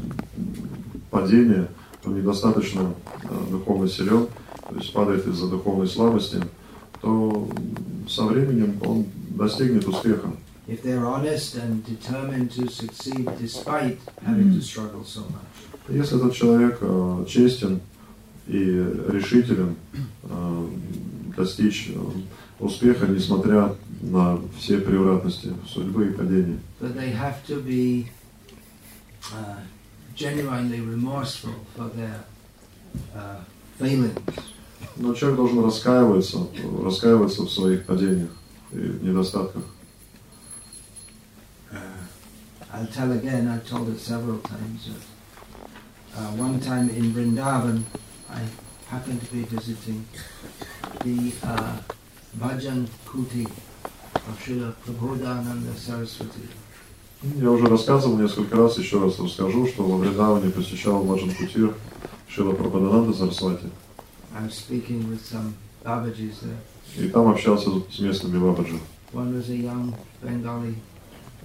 падение, 1.11 1.67
он 2.03 2.17
недостаточно 2.17 2.93
э, 3.23 3.45
духовно 3.51 3.87
силен, 3.87 4.27
то 4.67 4.75
есть 4.75 4.91
падает 4.93 5.27
из-за 5.27 5.47
духовной 5.47 5.87
слабости, 5.87 6.41
то 7.04 7.48
со 8.08 8.24
временем 8.24 8.78
он 8.82 9.06
достигнет 9.30 9.86
успеха. 9.86 10.32
If 10.66 10.82
they're 10.82 11.04
honest 11.04 11.56
and 11.56 11.84
determined 11.84 12.50
to 12.52 12.70
succeed 12.70 13.28
despite 13.38 13.98
having 14.24 14.54
to 14.54 14.62
struggle 14.62 15.04
so 15.04 15.20
much. 15.20 15.44
Если 15.88 16.16
этот 16.16 16.34
человек 16.34 16.78
э, 16.80 17.24
честен 17.28 17.80
и 18.46 18.58
решителен 19.08 19.76
э, 20.22 20.68
достичь 21.36 21.90
э, 21.94 21.98
успеха, 22.58 23.06
несмотря 23.06 23.74
на 24.00 24.40
все 24.58 24.78
превратности 24.78 25.52
судьбы 25.68 26.08
и 26.08 26.10
падения. 26.12 26.58
But 26.80 26.96
they 26.96 27.10
have 27.10 27.44
to 27.46 27.60
be 27.60 28.08
uh, 29.34 29.56
genuinely 30.16 30.80
remorseful 30.80 31.54
for 31.76 31.88
their 31.88 32.24
uh, 33.14 33.40
failings. 33.78 34.53
Но 34.96 35.14
человек 35.14 35.36
должен 35.36 35.64
раскаиваться, 35.64 36.46
раскаиваться 36.82 37.42
в 37.42 37.50
своих 37.50 37.84
падениях 37.86 38.30
и 38.72 38.76
недостатках. 38.76 39.62
I'll 42.72 42.86
tell 42.88 43.12
again, 43.12 43.46
I've 43.46 43.64
told 43.68 43.88
it 43.88 44.00
several 44.00 44.38
times. 44.38 44.90
Uh, 46.16 46.30
one 46.32 46.58
time 46.60 46.90
in 46.90 47.12
Vrindavan, 47.12 47.84
I 48.28 48.40
happened 48.88 49.20
to 49.22 49.32
be 49.32 49.42
visiting 49.42 50.04
the 51.04 51.32
uh, 51.44 51.76
Bhajan 52.36 52.88
Kuti 53.06 53.44
of 53.44 54.42
Srila 54.42 54.74
Prabodhananda 54.84 55.72
Saraswati. 55.76 56.48
Я 57.36 57.50
уже 57.50 57.66
рассказывал 57.66 58.18
несколько 58.18 58.56
раз, 58.56 58.76
еще 58.76 59.00
раз 59.00 59.18
расскажу, 59.18 59.66
что 59.66 59.84
во 59.84 59.96
Вриндаване 59.96 60.50
посещал 60.50 61.02
Баджан 61.04 61.32
Кутир 61.34 61.74
Шила 62.28 62.52
Прабхадананда 62.52 63.14
Сарасвати. 63.14 63.70
И 66.98 67.08
там 67.08 67.28
общался 67.28 67.70
с 67.90 67.98
местными 68.00 68.38
бабаджи. 68.38 68.78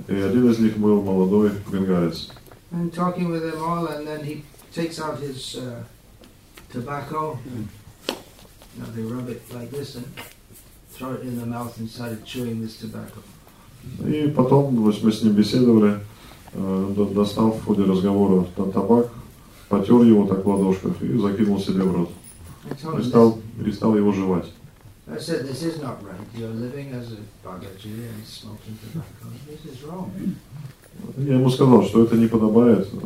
И 0.08 0.15
один 0.15 0.49
из 0.52 0.60
них 0.60 0.78
был 0.78 1.02
молодой 1.02 1.52
бенгалец. 1.71 2.30
and 2.71 2.93
talking 2.93 3.30
with 3.32 3.41
them 3.41 3.60
all, 3.63 3.88
and 3.88 4.06
then 4.08 4.23
he 4.23 4.43
takes 4.73 4.99
out 4.99 5.19
his 5.19 5.56
uh, 5.58 5.84
tobacco. 6.71 7.39
Now 8.78 8.86
they 8.95 9.02
rub 9.02 9.28
it 9.28 9.41
like 9.54 9.71
this 9.71 9.95
and 9.95 10.06
throw 10.91 11.13
it 11.13 11.21
in 11.23 11.39
the 11.39 11.45
mouth 11.47 11.75
and 11.80 11.89
started 11.89 12.23
chewing 12.25 12.62
this 12.62 12.78
tobacco. 12.78 13.21
И 14.08 14.28
потом 14.30 14.75
вот 14.75 15.02
мы 15.02 15.12
с 15.12 15.23
ним 15.23 15.34
беседовали, 15.34 15.99
э, 16.54 16.93
до- 16.95 17.06
достал 17.06 17.52
в 17.54 17.63
ходе 17.65 17.84
разговора 17.86 18.45
та- 18.56 18.65
табак, 18.71 19.08
потер 19.67 20.02
его 20.04 20.28
так 20.28 20.45
в 20.45 20.47
ладошках 20.47 21.02
и 21.02 21.17
закинул 21.17 21.60
себе 21.60 21.84
в 21.84 21.95
рот. 21.95 22.10
И 22.71 23.03
стал, 23.03 23.39
перестал 23.60 23.95
его 23.97 24.12
жевать. 24.12 24.45
I 25.08 25.17
said, 25.17 25.47
this 25.47 25.63
is 25.63 25.82
not 25.82 25.97
right. 26.03 26.19
You're 26.38 26.53
living 26.53 26.91
as 26.93 27.12
a 27.12 27.17
Bagaji 27.43 28.08
and 28.10 28.23
smoking 28.25 28.77
tobacco. 28.79 29.25
This 29.47 29.73
is 29.73 29.84
wrong. 29.84 30.12
Я 31.17 31.36
ему 31.36 31.49
сказал, 31.49 31.84
что 31.84 32.03
это 32.03 32.15
не 32.15 32.27
подобает 32.27 32.88
э, 32.93 32.97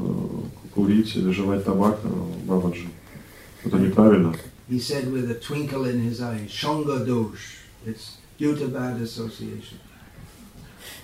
курить 0.74 1.16
или 1.16 1.32
жевать 1.32 1.64
табак 1.64 2.00
э, 2.04 2.08
бабаджи. 2.46 2.88
Это 3.64 3.78
неправильно. 3.78 4.36
He 4.70 4.80
said 4.80 5.12
with 5.12 5.30
a 5.32 5.36
twinkle 5.36 5.86
in 5.86 6.02
his 6.02 6.20
eye, 6.22 6.46
Shonga 6.50 7.06
dosh. 7.06 7.60
It's 7.86 8.18
due 8.38 8.56
to 8.58 8.68
bad 8.68 9.00
association. 9.02 9.78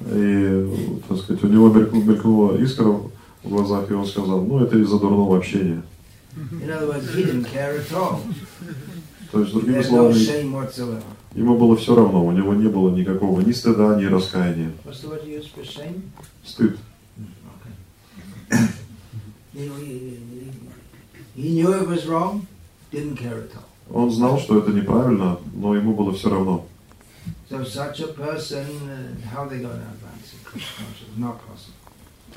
И, 0.02 1.00
так 1.08 1.17
сказать, 1.19 1.43
у 1.43 1.48
него 1.48 1.69
мелькну- 1.69 2.04
мелькнула 2.04 2.58
искра 2.58 2.84
в 3.43 3.50
глазах, 3.50 3.89
и 3.89 3.93
он 3.93 4.06
сказал, 4.06 4.41
ну 4.43 4.60
это 4.63 4.78
из-за 4.78 5.00
дурного 5.00 5.38
общения. 5.38 5.82
In 6.36 6.70
other 6.70 6.88
words, 6.88 7.13
he 7.13 7.24
didn't 7.24 7.46
care 7.46 7.78
at 7.78 7.92
all. 7.94 8.22
То 9.32 9.42
есть, 9.42 9.54
другими 9.54 9.82
словами, 9.82 10.18
ему 11.36 11.58
было 11.58 11.76
все 11.76 11.96
равно, 11.96 12.26
у 12.26 12.32
него 12.32 12.54
не 12.56 12.68
было 12.68 12.89
никакого 12.89 13.42
ни 13.42 13.52
стыда, 13.52 13.96
ни 13.96 14.06
раскаяния. 14.06 14.72
Стыд. 16.44 16.78
Он 23.92 24.12
знал, 24.12 24.39
что 24.39 24.60
это 24.60 24.72
неправильно, 24.72 25.39
но 25.54 25.76
ему 25.76 25.94
было 25.94 26.13
все 26.13 26.30
равно. 26.30 26.65
Uh. 27.50 27.65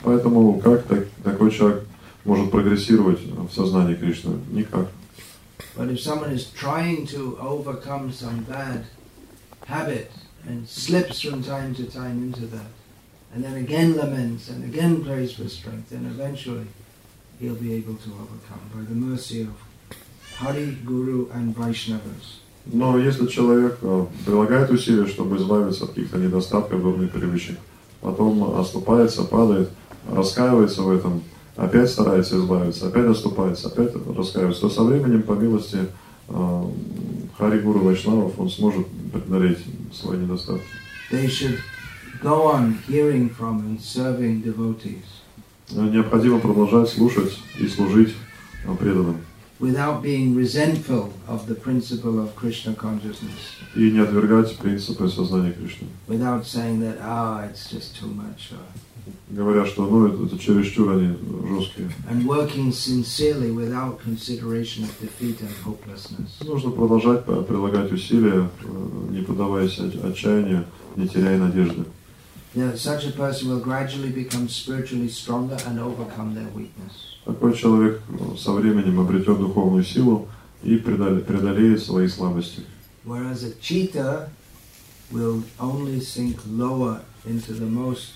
Поэтому 0.02 0.60
как 0.60 0.84
так- 0.84 1.06
такой 1.22 1.50
человек 1.50 1.86
может 2.24 2.50
прогрессировать 2.50 3.20
в 3.20 3.52
сознании 3.52 3.94
Кришны? 3.94 4.38
Никак. 4.50 4.88
But 5.76 5.90
if 5.90 6.00
someone 6.00 6.30
is 6.32 6.50
trying 6.50 7.06
to 7.08 7.38
overcome 7.40 8.12
some 8.12 8.44
bad 8.44 8.84
habit 9.66 10.10
and 10.46 10.68
slips 10.68 11.22
from 11.22 11.42
time 11.42 11.74
to 11.76 11.84
time 11.84 12.22
into 12.22 12.46
that, 12.46 12.70
and 13.34 13.42
then 13.42 13.54
again 13.54 13.96
laments 13.96 14.50
and 14.50 14.64
again 14.64 15.02
prays 15.02 15.32
for 15.32 15.48
strength, 15.48 15.88
then 15.90 16.04
eventually 16.06 16.66
he'll 17.40 17.54
be 17.54 17.72
able 17.72 17.94
to 17.96 18.10
overcome 18.12 18.60
by 18.74 18.82
the 18.82 18.94
mercy 18.94 19.42
of 19.42 19.54
Hari, 20.36 20.76
Guru, 20.84 21.30
and 21.32 21.54
Vaishnavas. 21.54 22.40
Но 22.66 22.96
если 22.96 23.26
человек 23.26 23.78
э, 23.82 24.06
прилагает 24.24 24.70
усилия, 24.70 25.06
чтобы 25.06 25.36
избавиться 25.36 25.84
от 25.84 25.90
каких-то 25.90 26.18
недостатков, 26.18 26.80
дурных 26.80 27.10
привычек, 27.10 27.58
потом 28.00 28.56
оступается, 28.58 29.24
падает, 29.24 29.70
раскаивается 30.08 30.82
в 30.82 30.90
этом, 30.90 31.24
опять 31.56 31.90
старается 31.90 32.36
избавиться, 32.36 32.88
опять 32.88 33.06
оступается, 33.06 33.68
опять 33.68 33.94
раскаивается, 34.16 34.62
то 34.62 34.70
со 34.70 34.82
временем, 34.82 35.22
по 35.22 35.32
милости 35.32 35.78
э, 36.28 36.64
Хари 37.38 37.60
Гуру 37.60 37.80
Вайшнавов, 37.80 38.38
он 38.38 38.50
сможет 38.50 38.86
преодолеть 39.12 39.58
свои 39.92 40.18
недостатки. 40.18 40.64
They 41.10 41.26
should 41.26 41.58
go 42.22 42.52
on 42.52 42.78
hearing 42.88 43.28
from 43.28 43.60
and 43.60 43.80
serving 43.80 44.42
devotees 44.42 45.22
Э, 45.74 45.88
Необходимо 45.88 46.38
продолжать 46.38 46.88
слушать 46.88 47.38
и 47.58 47.66
служить 47.66 48.14
э, 48.64 48.74
преданным. 48.74 49.18
Without 49.62 50.02
being 50.02 50.34
resentful 50.36 51.12
of 51.28 51.46
the 51.46 51.54
principle 51.54 52.18
of 52.18 52.34
Krishna 52.34 52.74
consciousness. 52.74 53.38
И 53.74 53.90
не 53.90 54.00
отвергать 54.00 54.56
принципы 54.58 55.08
сознания 55.08 55.52
Кришны. 55.52 55.86
without 56.08 56.44
saying 56.44 56.80
that, 56.80 56.98
ah, 57.00 57.48
it's 57.48 57.70
just 57.70 57.96
too 57.98 58.08
much, 58.08 58.52
Говоря, 59.30 59.64
что 59.66 59.86
ну 59.86 60.06
это, 60.06 60.24
это 60.26 60.38
чересчур 60.38 60.90
они 60.92 61.16
жесткие. 61.48 61.88
and 62.10 62.24
working 62.26 62.70
sincerely 62.70 63.50
without 63.50 63.98
consideration 64.04 64.84
of 64.84 64.90
defeat 65.00 65.40
and 65.40 65.50
hopelessness. 65.64 66.28
Нужно 66.46 66.70
продолжать 66.70 67.24
прилагать 67.24 67.90
усилия, 67.92 68.48
э, 68.62 69.08
не 69.10 69.22
поддаваясь 69.22 69.78
от- 69.78 70.04
отчаянию, 70.04 70.64
не 70.96 71.08
теряя 71.08 71.38
надежды. 71.38 71.84
Yeah, 72.54 72.74
such 72.76 73.06
a 73.06 73.12
person 73.12 73.48
will 73.48 73.60
gradually 73.60 74.10
become 74.10 74.46
spiritually 74.48 75.08
stronger 75.08 75.56
and 75.66 75.78
overcome 75.80 76.34
their 76.34 76.48
weakness. 76.54 76.92
Такой 77.24 77.54
человек 77.54 78.02
э, 78.08 78.36
со 78.36 78.52
временем 78.52 79.00
обретет 79.00 79.38
духовную 79.38 79.84
силу 79.84 80.28
и 80.62 80.76
преодоле- 80.76 81.20
преодолеет 81.22 81.82
свои 81.82 82.08
слабости. 82.08 82.62
Whereas 83.04 83.42
a 83.44 83.52
cheetah 83.60 84.28
will 85.10 85.42
only 85.58 86.00
sink 86.00 86.36
lower 86.46 87.00
into 87.24 87.52
the 87.54 87.66
most 87.66 88.10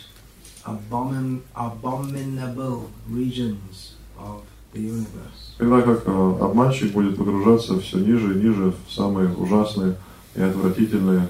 abomin- 0.64 1.40
abominable 1.54 2.90
regions 3.08 3.94
of 4.18 4.42
the 4.74 4.80
universe. 4.80 5.54
Тогда 5.58 5.80
как 5.80 6.02
э, 6.06 6.38
обманщик 6.42 6.92
будет 6.92 7.16
погружаться 7.16 7.80
все 7.80 7.98
ниже 7.98 8.34
и 8.34 8.42
ниже 8.44 8.74
в 8.86 8.92
самые 8.92 9.32
ужасные 9.32 9.96
и 10.34 10.42
отвратительные 10.42 11.20
э, 11.20 11.24
э, 11.24 11.28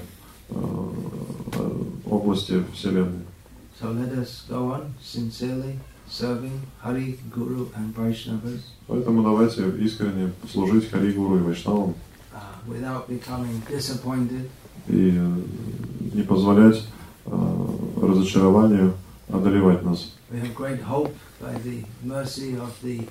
области 2.09 2.63
Вселенной. 2.73 3.25
So 3.79 3.91
let 3.91 4.11
us 4.13 4.43
go 4.49 4.71
on 4.71 4.95
sincerely 5.03 5.79
serving 6.09 6.61
Hari, 6.81 7.19
Guru, 7.31 7.69
and 7.75 7.93
Vaishnavas. 7.95 8.61
Поэтому 8.87 9.23
давайте 9.23 9.69
искренне 9.79 10.31
служить 10.51 10.89
Хари 10.89 11.11
Гуру 11.11 11.37
и 11.37 11.41
Вайшнавам 11.41 11.93
uh, 12.33 12.39
without 12.67 13.07
becoming 13.07 13.61
disappointed, 13.69 14.49
и 14.87 15.13
э, 15.15 15.35
не 16.13 16.23
позволять 16.23 16.83
э, 17.25 17.67
разочарованию 18.01 18.93
одолевать 19.29 19.83
нас. 19.83 20.13
we 20.31 20.39
have 20.39 20.55
great 20.55 20.81
hope 20.81 21.15
by 21.41 21.53
the 21.59 21.83
mercy 22.03 22.55
of 22.57 22.81
the 22.81 23.01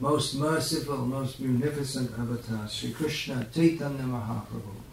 most 0.00 0.34
merciful, 0.34 0.98
most 0.98 1.40
munificent 1.40 2.10
avatar, 2.18 2.68
Sri 2.68 2.92
Krishna 2.92 3.46
Chaitanya 3.54 4.04
Mahaprabhu. 4.04 4.83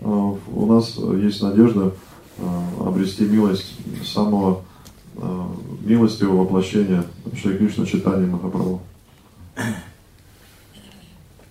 У 0.00 0.66
нас 0.66 0.96
есть 0.96 1.42
надежда 1.42 1.92
э, 2.38 2.42
обрести 2.80 3.24
милость 3.24 3.74
самого 4.04 4.62
э, 5.16 5.46
милостивого 5.82 6.44
воплощения 6.44 7.04
Шри 7.36 7.58
Кришна 7.58 7.84
Читания 7.84 8.26
Махапрабху. 8.26 8.80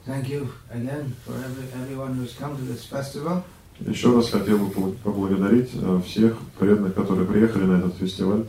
Thank 0.07 0.27
you 0.27 0.47
again 0.71 1.15
for 1.23 1.35
every, 1.35 1.67
everyone 1.79 2.15
who's 2.15 2.33
come 2.33 2.57
to 2.57 2.63
this 2.63 2.85
festival. 2.85 3.43
Еще 3.79 4.13
раз 4.13 4.29
хотел 4.29 4.57
бы 4.57 4.91
поблагодарить 5.03 5.69
э, 5.73 6.01
всех 6.05 6.37
преданных, 6.57 6.95
которые 6.95 7.27
приехали 7.27 7.65
на 7.65 7.77
этот 7.77 7.95
фестиваль. 7.97 8.45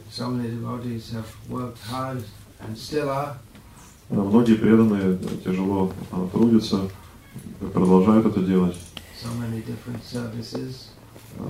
Многие 4.08 4.54
преданные 4.54 5.18
тяжело 5.44 5.92
трудятся, 6.32 6.80
продолжают 7.72 8.26
это 8.26 8.40
делать. 8.40 8.76
Э, 11.38 11.42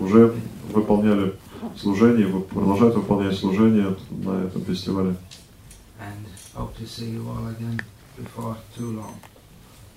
Уже 0.00 0.34
выполняли 0.72 1.34
служение, 1.76 2.28
продолжают 2.42 2.94
выполнять 2.96 3.36
служение 3.36 3.96
на 4.10 4.44
этом 4.44 4.64
фестивале. 4.64 5.16
And 5.98 6.26
hope 6.54 6.76
to 6.78 6.86
see 6.86 7.12
you 7.14 7.26
all 7.28 7.46
again 7.48 7.80
before 8.18 8.56
too 8.76 8.94
long. 8.96 9.14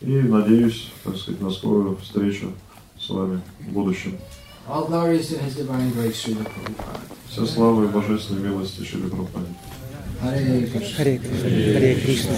И 0.02 0.12
надеюсь, 0.28 0.92
так 1.04 1.18
сказать, 1.18 1.42
на 1.42 1.50
скорую 1.50 1.98
встречу 1.98 2.54
с 2.98 3.10
вами 3.10 3.42
в 3.60 3.72
будущем. 3.74 4.18
Вся 7.28 7.46
слава 7.46 7.84
и 7.84 7.88
божественной 7.88 8.42
милости 8.50 8.84
Шили 8.84 9.08
Прабхупаде. 9.08 9.48
Hare 10.22 10.68
Krishna. 10.72 10.96
Харе 10.96 11.18
Кришна. 11.18 11.50
Харе 11.50 11.96
Кришна. 11.96 12.36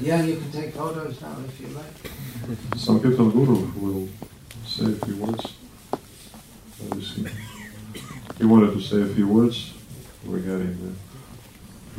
Yeah, 0.00 0.22
you 0.22 0.36
can 0.36 0.52
take 0.52 0.74
photos 0.74 1.20
now 1.20 1.36
if 1.46 1.60
you 1.60 1.68
like. 1.68 2.76
Sankirtan 2.76 3.30
Guru 3.30 3.70
will 3.76 4.08
say 4.64 4.84
a 4.92 5.06
few 5.06 5.16
words. 5.16 5.54
He 8.38 8.44
wanted 8.44 8.72
to 8.74 8.80
say 8.80 9.02
a 9.02 9.06
few 9.06 9.26
words 9.26 9.74
regarding 10.24 10.78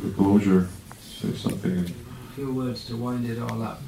the, 0.00 0.06
the 0.06 0.14
closure, 0.14 0.68
say 1.00 1.34
something. 1.34 1.78
A 1.80 2.34
few 2.34 2.54
words 2.54 2.86
to 2.86 2.96
wind 2.96 3.28
it 3.28 3.38
all 3.38 3.62
up. 3.62 3.82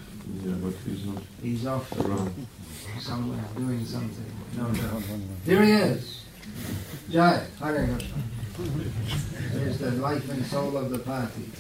Yeah, 0.44 0.54
but 0.62 0.74
he's 0.86 1.06
not. 1.06 1.22
He's 1.42 1.66
off 1.66 1.90
around. 2.04 2.46
somewhere 3.00 3.42
doing 3.56 3.84
something. 3.84 4.32
No 4.56 4.64
doubt. 4.64 5.08
No. 5.08 5.20
There 5.44 5.64
he 5.64 5.72
is. 5.72 6.24
Jai, 7.10 7.44
Hare 7.58 7.86
Krishna. 7.86 8.22
There's 9.53 9.77
the 9.77 9.91
life 9.91 10.29
and 10.29 10.45
soul 10.45 10.75
of 10.77 10.89
the 10.89 10.99
party. 10.99 11.51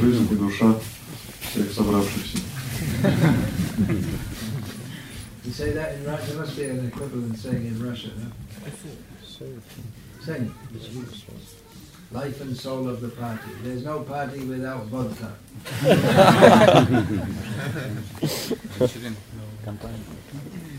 Жизнь 0.00 0.28
и 0.32 0.36
душа 0.36 0.74
всех 1.40 1.72
собравшихся. 1.72 2.38
You 5.44 5.52
say 5.52 5.72
that 5.72 5.94
in 5.94 6.04
Russian? 6.04 6.28
There 6.28 6.38
must 6.38 6.56
be 6.56 6.64
an 6.64 6.86
equivalent 6.86 7.36
saying 7.38 7.66
in 7.66 7.78
Russia, 7.82 8.10
no? 8.16 8.30
Sing. 10.24 10.54
Life 12.12 12.40
and 12.40 12.56
soul 12.56 12.88
of 12.88 13.00
the 13.00 13.08
party. 13.08 13.50
There's 13.62 13.84
no 13.84 14.00
party 14.00 14.44
without 14.44 14.86
vodka. 14.86 15.34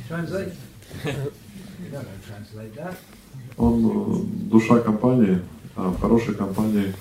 Translate? 0.07 0.53
You 1.05 1.89
don't 1.91 2.03
know 2.03 2.19
translate 2.25 2.73
that. 2.75 2.95
Он 3.56 3.86
э, 3.86 4.50
душа 4.50 4.80
компании, 4.80 5.40
а 5.76 5.90
в 5.90 6.00
хорошей 6.00 6.34
компании 6.34 6.94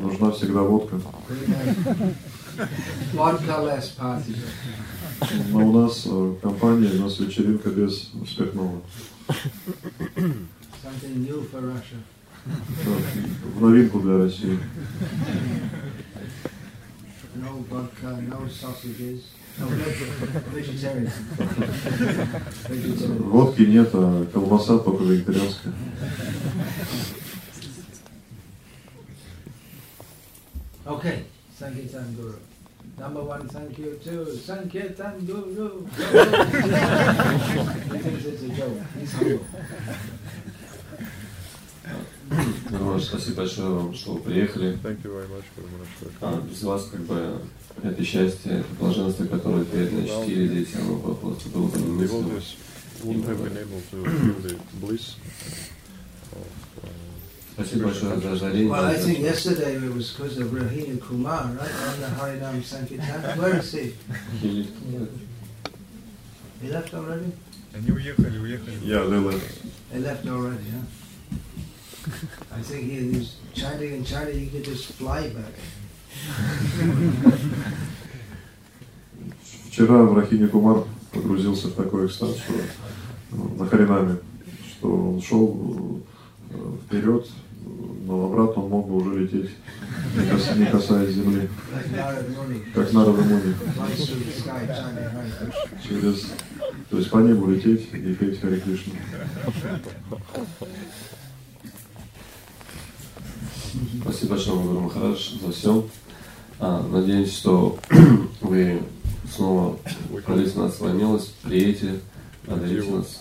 нужна 0.00 0.30
всегда 0.32 0.62
водка. 0.62 1.00
Но 5.50 5.68
у 5.68 5.72
нас 5.72 6.02
э, 6.06 6.34
компания, 6.42 6.90
у 6.98 7.02
нас 7.02 7.18
вечеринка 7.20 7.70
без 7.70 8.10
спиртного. 8.28 8.80
Something 10.82 11.16
new 11.24 11.48
for 11.50 11.62
Russia. 11.62 11.98
Да, 12.44 12.90
В 13.54 13.60
новинку 13.60 14.00
для 14.00 14.18
России. 14.18 14.58
No 17.34 17.64
vodka, 17.70 18.20
no 18.28 18.48
sausages. 18.48 19.22
Водки 23.18 23.62
нет, 23.62 23.90
а 23.92 24.24
колбаса 24.32 24.78
только 24.78 25.04
вегетарианская. 25.04 25.72
Okay, 30.84 31.24
Sankirtan 31.58 32.14
Guru. 32.16 32.34
Number 32.98 33.22
one, 33.22 33.48
thank 33.48 33.78
you 33.78 33.98
to 34.04 34.26
Sankirtan 34.36 35.24
Guru. 35.26 35.86
he 35.86 36.02
thinks 37.98 38.24
it's 38.24 38.42
a 38.42 38.48
joke. 38.48 38.78
He's 38.98 39.12
humble. 39.12 39.40
Ну, 42.72 42.98
спасибо 42.98 43.36
большое 43.36 43.68
вам, 43.68 43.94
что 43.94 44.14
вы 44.14 44.20
приехали. 44.20 44.78
А, 46.20 46.40
без 46.40 46.62
вас, 46.62 46.88
как 46.90 47.00
бы, 47.00 47.38
это 47.82 48.04
счастье, 48.04 48.52
это 48.52 48.74
блаженство, 48.80 49.26
которое 49.26 49.64
преданно 49.64 50.06
чтили 50.06 50.46
здесь, 50.48 50.74
оно 50.80 50.96
бы 50.96 51.14
просто 51.14 51.48
было 51.50 51.68
бы 51.68 51.78
немыслимо. 51.78 52.40
Uh, 56.74 56.88
Спасибо 57.54 57.84
большое 57.84 58.18
за 58.20 58.32
озарение. 58.32 58.70
Well, 58.70 58.84
I 58.86 58.96
think 58.96 59.18
yesterday 59.18 59.74
it 59.74 59.92
was 59.92 60.10
because 60.12 60.38
of 60.38 60.52
Rahina 60.52 60.98
Kumar, 61.00 61.50
right, 61.52 61.70
on 61.88 62.00
the 62.00 62.06
Harinam 62.06 62.62
Sankirtan. 62.62 63.38
Where 63.38 63.58
is 63.58 63.72
he? 63.72 63.94
Хили. 64.40 64.66
He 66.62 66.68
left 66.70 66.94
already? 66.94 67.32
Они 67.74 67.90
уехали, 67.90 68.38
уехали. 68.38 68.76
Yeah, 68.82 69.04
they 69.04 69.18
left. 69.18 69.62
They 69.92 69.98
left 69.98 70.26
already, 70.26 70.70
huh? 70.70 71.01
I 72.04 72.60
think 72.62 72.82
he 72.90 72.96
is 73.18 73.36
chanting 73.54 73.92
and 73.94 74.06
chanting, 74.06 74.38
he 74.40 74.46
could 74.46 74.64
just 74.64 74.92
fly 74.94 75.28
back. 75.28 75.54
Вчера 79.68 80.02
в 80.02 80.16
Рахине 80.18 80.48
Кумар 80.48 80.84
погрузился 81.12 81.68
в 81.68 81.74
такой 81.74 82.06
экстаз, 82.06 82.36
что 82.36 82.52
ну, 83.30 83.54
на 83.58 83.66
Харинаме, 83.66 84.16
что 84.68 84.88
он 85.14 85.22
шел 85.22 86.02
э, 86.50 86.54
вперед, 86.86 87.26
но 88.04 88.26
обратно 88.26 88.64
он 88.64 88.70
мог 88.70 88.88
бы 88.88 88.96
уже 88.96 89.20
лететь, 89.20 89.50
не 90.16 90.26
кас- 90.26 90.56
не 90.56 90.66
касаясь 90.66 91.14
земли, 91.14 91.48
как 92.74 92.92
Нарада 92.92 93.22
Муни, 93.22 93.54
через, 95.88 96.26
то 96.90 96.98
есть 96.98 97.10
по 97.10 97.18
небу 97.18 97.46
лететь 97.50 97.88
и 97.94 98.14
петь 98.14 98.40
Хари 98.40 98.60
Кришну. 98.60 98.92
Спасибо 104.02 104.30
большое, 104.30 104.60
Гуру 104.60 104.80
Махарадж, 104.80 105.38
за 105.40 105.52
все. 105.52 105.86
А, 106.58 106.86
надеюсь, 106.88 107.34
что 107.34 107.78
вы 108.40 108.82
снова 109.34 109.78
пролезете 110.24 110.58
на 110.58 110.68
свою 110.70 110.94
милость, 110.94 111.34
приедете, 111.42 112.00
одарите 112.46 112.90
нас 112.90 113.20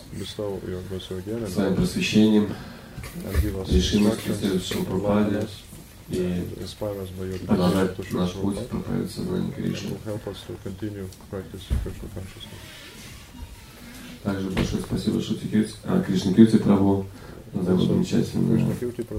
своим 1.53 1.75
просвещением, 1.75 2.49
решимостью 3.69 4.35
следующему 4.35 4.85
enlighten 4.85 4.85
пропаде 4.85 5.47
и 6.09 6.43
продолжать 7.47 8.11
наш 8.11 8.31
путь 8.33 8.57
сознания 9.13 9.47
and 9.47 9.55
Кришны. 9.55 9.97
Также 14.23 14.49
большое 14.51 14.83
спасибо 14.83 15.21
Шути 15.21 15.47
Кирти, 15.47 15.73
а, 15.83 16.01
Кришне 16.03 16.33
Кирти 16.33 16.57
Прабhu 16.57 17.05
за 17.53 17.77
замечательный 17.77 18.65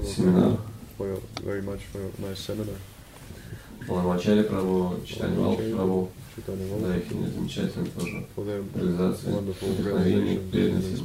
семинар. 0.05 0.57
For 0.97 1.07
your, 1.07 1.19
very 1.43 1.61
much 1.61 1.79
for 1.91 1.99
your 1.99 2.11
nice 2.19 2.39
seminar. 2.39 2.75
Прабhu, 4.43 5.05
Читание 5.05 5.39
Валки 5.39 5.71
Прабhu, 5.73 6.09
Chaitanya 6.35 6.67
за 6.67 6.73
Vallabh, 6.75 6.97
их 6.97 7.33
замечательно 7.33 7.85
тоже 7.97 8.25
for 8.35 8.45
their 8.45 8.63
реализации, 8.75 9.27
wonderful 9.29 9.71
вдохновение, 9.77 10.39
преданность, 10.51 11.03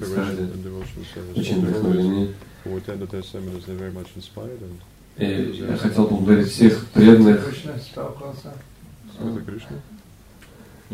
service. 1.14 1.36
Очень 1.36 1.56
All 1.56 1.62
the 1.62 1.66
devotees 1.66 1.82
вдохновлены. 1.82 2.34
who 2.64 2.76
attended 2.76 3.10
their 3.10 3.22
seminars, 3.22 3.64
they're 3.66 3.76
very 3.76 3.92
much 3.92 4.08
inspired 4.16 4.60
and 4.62 4.80
И 5.18 5.66
я 5.68 5.76
хотел 5.76 6.06
поблагодарить 6.06 6.48
всех 6.52 6.86
преданных. 6.94 7.44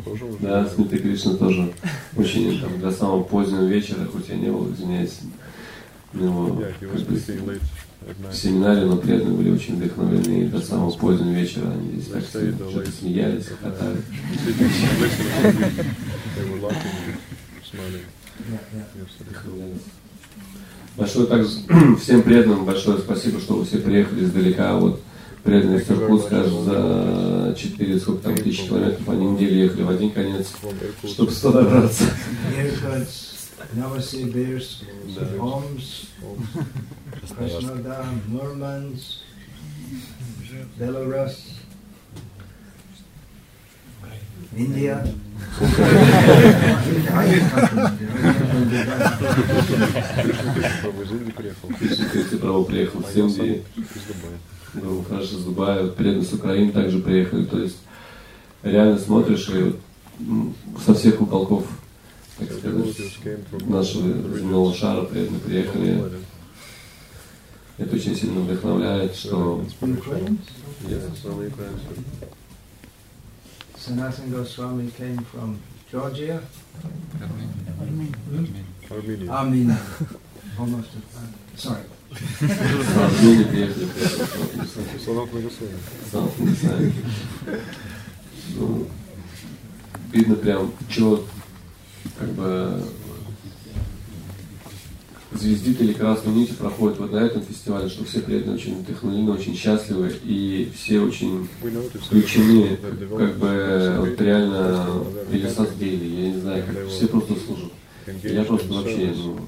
Тоже 0.05 0.25
уже 0.25 0.39
да, 0.39 0.67
Смита 0.69 0.99
Кришна 0.99 1.37
тоже 1.37 1.73
очень 2.17 2.61
там, 2.61 2.81
до 2.81 2.91
самого 2.91 3.23
позднего 3.23 3.67
вечера, 3.67 4.05
хоть 4.07 4.29
я 4.29 4.35
не 4.37 4.51
был, 4.51 4.73
извиняюсь, 4.73 5.21
но 6.13 6.49
Yeah, 6.49 7.61
в 8.31 8.35
семинаре, 8.35 8.85
но 8.85 8.97
преданные 8.97 9.35
были 9.35 9.51
очень 9.51 9.77
вдохновлены, 9.77 10.43
и 10.43 10.47
до 10.47 10.61
самого 10.61 10.91
позднего 10.91 11.33
вечера 11.33 11.71
они 11.71 12.01
здесь 12.01 12.09
так 12.09 12.23
что-то 12.23 12.91
смеялись, 12.91 13.47
хохотали. 13.47 13.99
Большое 20.97 21.27
также 21.27 21.49
всем 22.01 22.23
преданным 22.23 22.65
большое 22.65 22.99
спасибо, 22.99 23.41
что 23.41 23.55
вы 23.55 23.65
все 23.65 23.79
приехали 23.79 24.25
издалека. 24.25 24.77
Вот 24.77 25.03
преданные 25.43 25.81
из 25.81 25.91
Иркутска 25.91 26.43
аж 26.43 26.51
за 26.51 27.57
4 27.59 28.01
сколько 28.01 28.23
там 28.23 28.37
тысяч 28.37 28.65
километров, 28.69 29.09
они 29.09 29.27
неделю 29.27 29.65
ехали 29.65 29.83
в 29.83 29.91
один 29.91 30.11
конец, 30.11 30.53
чтобы 31.05 31.33
сюда 31.33 31.63
добраться. 31.63 32.05
Krasnodar, 37.37 38.07
Murmansk, 38.29 39.23
Belarus, 40.79 41.37
India. 44.57 45.03
Прабhu 50.81 51.03
из 51.03 51.11
Индии 51.11 51.33
приехал. 51.33 53.03
С 53.05 53.17
Индии, 53.17 53.65
был 54.75 55.05
хорошо 55.05 55.37
из 55.37 55.45
Дубая, 55.45 55.87
преданные 55.89 56.25
с 56.25 56.33
Украины 56.33 56.73
также 56.73 56.99
приехали. 57.01 57.45
То 57.45 57.59
есть 57.61 57.79
реально 58.63 58.99
смотришь 58.99 59.49
и 59.49 59.75
со 60.85 60.95
всех 60.95 61.21
уголков, 61.21 61.67
regions 62.39 63.17
шара 64.75 65.05
преданные 65.05 65.35
all 65.35 65.41
приехали. 65.41 66.03
Это 67.79 67.97
очень 67.97 68.17
сильно 68.17 68.41
вдохновляет, 68.41 69.15
что. 69.15 69.65
Sanatana 73.77 74.31
Goswami 74.31 74.91
came 74.97 75.19
from 75.31 75.59
Georgia, 75.93 76.41
Armenia. 77.79 79.29
Armenia, 79.29 79.79
almost. 80.59 80.89
Sorry, 81.55 81.85
приехали. 83.51 83.87
Ну, 88.57 88.87
видно 90.13 90.37
прям, 90.37 90.73
что 90.89 91.27
как 92.19 92.29
бы 92.31 92.83
звездит 95.33 95.81
или 95.81 95.93
красной 95.93 96.33
нитью 96.33 96.57
проходит 96.57 96.99
вот 96.99 97.13
на 97.13 97.19
этом 97.19 97.43
фестивале, 97.43 97.89
что 97.89 98.05
все 98.05 98.21
преданные 98.21 98.55
очень 98.57 98.79
вдохновлены, 98.79 99.33
очень 99.33 99.57
счастливы, 99.57 100.15
и 100.25 100.71
все 100.75 101.01
очень 101.01 101.49
включены, 102.01 102.77
как 102.77 103.37
бы 103.37 103.97
вот 103.99 104.21
реально 104.21 105.05
Ренессанс 105.31 105.71
Дейли, 105.71 106.05
я 106.05 106.31
не 106.31 106.41
знаю, 106.41 106.65
как 106.67 106.89
все 106.89 107.09
просто 107.09 107.35
служат. 107.35 107.73
Я 108.23 108.45
просто 108.45 108.73
вообще, 108.73 109.15
ну, 109.17 109.39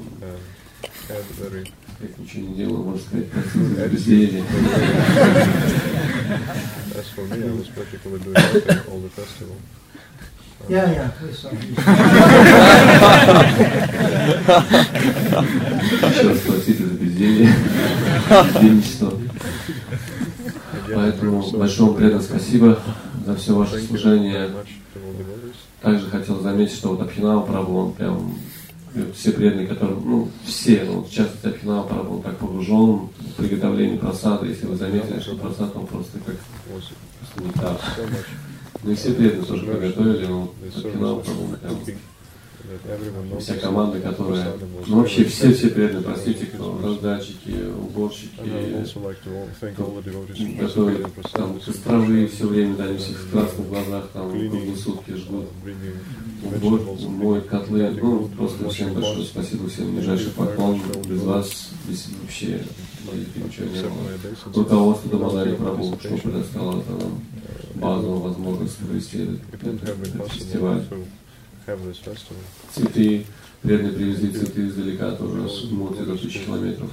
как 1.09 2.18
ничего 2.18 2.48
не 2.48 2.54
делаю, 2.54 2.82
можно 2.82 3.00
сказать, 3.00 3.26
безделье. 3.92 4.42
As 6.96 7.09
for 7.11 7.24
me, 7.26 7.44
I 7.44 7.52
was 7.52 7.68
practically 7.68 8.18
doing 8.18 8.32
nothing 8.32 8.80
all 8.90 9.00
the 9.00 9.11
festival. 9.11 9.57
Yeah, 10.68 10.90
yeah, 10.90 11.11
saw. 11.32 11.50
Еще 16.11 16.28
раз 16.28 16.38
простите 16.46 16.84
за 16.84 16.94
безделье, 16.94 17.52
бездельничество. 18.28 19.12
Поэтому 20.94 21.50
большое 21.52 21.90
вам 21.90 21.96
преданно 21.98 22.22
спасибо 22.22 22.78
за 23.24 23.36
все 23.36 23.54
ваше 23.54 23.80
служение. 23.80 24.50
Также 25.80 26.11
хотел 26.11 26.40
заметить, 26.40 26.74
что 26.74 26.88
вот 26.90 27.02
Абхинава 27.02 27.46
Прабhu, 27.46 27.76
он 27.76 27.92
прям 27.92 28.34
вот 28.94 29.14
все 29.14 29.32
преданные, 29.32 29.66
которые, 29.66 29.98
ну, 30.00 30.30
все, 30.44 30.84
ну, 30.84 31.02
в 31.02 31.11
частности 31.11 31.46
Абхинава 31.46 31.86
Прабhu, 31.86 32.16
он 32.16 32.22
так 32.22 32.38
погружен 32.38 33.09
в 33.18 33.34
приготовление 33.36 33.98
просада, 33.98 34.46
если 34.46 34.66
вы 34.66 34.76
заметили, 34.76 35.20
что 35.20 35.36
просад, 35.36 35.76
он 35.76 35.86
просто 35.86 36.18
как 36.24 36.36
Was 36.72 37.44
нектар. 37.44 37.78
so 37.96 38.45
much 38.76 38.84
Ну 38.84 38.94
все 38.94 39.12
преданные 39.12 39.46
тоже 39.46 39.66
приготовили, 39.66 40.26
но 40.26 40.52
the 40.62 40.86
Абхинава 40.86 41.22
вся 43.40 43.54
команда, 43.56 44.00
которая, 44.00 44.52
ну 44.86 44.96
вообще 44.98 45.24
все, 45.24 45.52
все 45.52 45.68
преданные, 45.68 46.02
простите, 46.02 46.46
кто, 46.46 46.80
раздатчики, 46.82 47.54
уборщики, 47.78 48.30
которые 50.60 50.98
там 51.32 51.60
костровые 51.60 52.28
все 52.28 52.46
время, 52.46 52.76
да, 52.76 52.84
они 52.84 52.98
все 52.98 53.12
в 53.12 53.30
красных 53.30 53.68
глазах, 53.68 54.08
там 54.12 54.30
круглые 54.30 54.76
сутки 54.76 55.12
жгут, 55.12 55.46
убор, 56.44 56.80
моют 57.08 57.46
котлы, 57.46 57.90
ну, 57.90 58.28
просто 58.36 58.68
всем 58.70 58.94
большое 58.94 59.24
спасибо, 59.24 59.68
всем 59.68 59.94
нижайший 59.96 60.30
поклон, 60.32 60.80
без 61.08 61.22
вас 61.22 61.70
без 61.88 62.08
вообще 62.22 62.60
ничего 63.12 63.66
не 63.66 63.82
было. 63.82 64.54
Руководство 64.54 65.10
Дамадари 65.10 65.54
Прабу, 65.54 65.96
что 66.00 66.16
предоставило 66.16 66.82
нам 66.88 67.20
базовую 67.74 68.20
возможность 68.20 68.76
провести 68.76 69.28
этот 69.62 70.30
фестиваль. 70.32 70.84
Цветы, 72.72 73.26
преданные 73.62 73.92
привезли 73.92 74.30
цветы 74.30 74.66
издалека, 74.68 75.12
тоже 75.12 75.48
с 75.48 75.64
Мурти 75.70 76.02
до 76.04 76.16
тысячи 76.16 76.44
километров. 76.44 76.90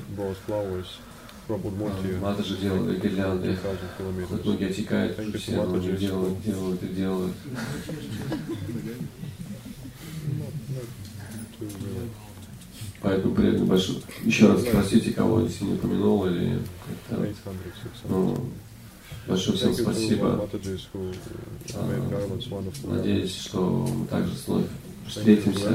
Мата 2.21 2.43
же 2.43 2.57
делали 2.57 2.99
гирлянды, 2.99 3.57
хоть 4.29 4.45
ноги 4.45 4.63
отекают, 4.63 5.17
все 5.35 5.57
равно 5.57 5.77
делают, 5.77 6.41
делают 6.41 6.83
и 6.83 6.87
делают. 6.87 7.33
Поэтому 13.01 13.35
преданный 13.35 13.65
большой. 13.65 14.01
Еще 14.23 14.47
раз 14.47 14.61
спросите, 14.61 15.11
кого 15.11 15.41
если 15.41 15.65
не 15.65 15.73
упомянул 15.73 16.25
или 16.25 16.59
как-то. 17.09 17.27
Ну, 18.07 18.37
большое 19.27 19.57
всем 19.57 19.73
спасибо. 19.73 20.47
А, 21.73 22.87
надеюсь, 22.87 23.35
что 23.35 23.87
мы 23.87 24.07
также 24.07 24.35
снова 24.35 24.63
встретимся 25.07 25.69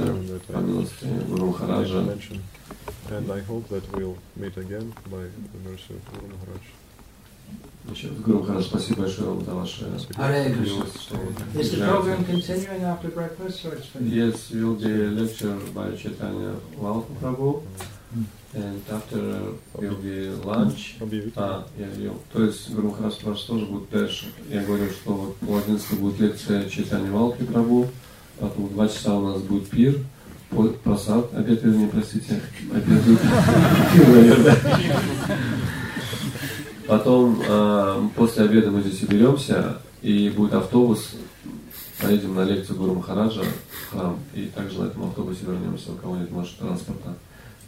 по 0.52 0.58
милости 0.58 1.06
Гуру 1.28 1.46
Махараджа. 1.48 2.04
And 3.10 3.30
I 3.32 3.40
hope 3.40 3.66
that 3.70 3.82
we'll 3.92 4.16
meet 4.36 4.56
again 4.58 4.92
by 5.06 5.24
the 5.52 5.58
mercy 5.70 5.94
of 5.94 6.02
Guru 6.12 6.28
Maharaj. 6.28 6.60
Еще 7.90 8.08
раз, 8.08 8.18
Гуру 8.18 8.40
Махарадж, 8.40 8.64
спасибо 8.66 9.00
большое 9.02 9.30
вам 9.30 9.44
за 9.44 9.54
ваше 9.54 9.84
Hare 10.16 10.46
Krishna. 10.54 10.60
милость, 10.62 11.00
что 11.02 11.16
вы 11.16 11.30
Is 11.30 11.32
the 11.32 11.52
приезжаете. 11.54 11.86
program 11.86 12.24
continuing 12.26 12.82
after 12.82 13.08
breakfast 13.10 13.64
or 13.64 13.74
it's 13.76 13.86
finished? 13.86 14.12
Yes, 14.14 14.50
will 14.50 14.74
be 14.74 14.92
a 14.92 15.10
lecture 15.10 15.56
by 15.74 15.96
Chaitanya 15.96 16.54
Malka 16.82 17.08
Prabhu, 17.22 17.62
and 18.58 18.80
after 18.90 19.54
will 19.74 19.96
be 20.02 20.28
lunch. 20.44 20.96
А, 21.36 21.66
я 21.78 21.86
видел. 21.86 22.20
То 22.32 22.42
есть 22.44 22.70
Гуру 22.70 22.88
Махарадж 22.88 23.14
спрашивает, 23.14 23.46
тоже 23.46 23.66
будет 23.66 23.90
дальше. 23.90 24.26
Я 24.50 24.62
говорю, 24.64 24.90
что 24.90 25.12
вот 25.12 25.36
в 25.40 25.56
11 25.56 25.98
будет 25.98 26.18
лекция 26.20 26.68
Чайтани 26.68 27.08
Малки 27.10 27.42
Прабhu, 27.42 27.88
потом 28.38 28.66
в 28.66 28.72
2 28.74 28.88
часа 28.88 29.14
у 29.14 29.28
нас 29.28 29.40
будет 29.42 29.68
пир, 29.70 29.98
по- 30.50 30.64
просад, 30.68 31.32
обед, 31.34 31.62
вернее, 31.62 31.88
простите, 31.88 32.40
обед, 32.74 33.02
пир, 33.94 34.08
наверное. 34.08 34.56
Потом 36.86 37.42
э, 37.46 38.08
после 38.16 38.44
обеда 38.44 38.70
мы 38.70 38.80
здесь 38.82 39.02
уберемся, 39.02 39.78
и 40.00 40.30
будет 40.30 40.54
автобус, 40.54 41.16
поедем 42.00 42.34
на 42.34 42.44
лекцию 42.44 42.78
Гуру 42.78 42.94
Махараджа 42.94 43.42
в 43.42 43.90
храм, 43.90 44.18
и 44.34 44.46
также 44.46 44.80
на 44.80 44.86
этом 44.86 45.04
автобусе 45.04 45.40
вернемся, 45.46 45.92
у 45.92 45.96
кого 45.96 46.16
нет, 46.16 46.30
может, 46.30 46.56
транспорта. 46.58 47.14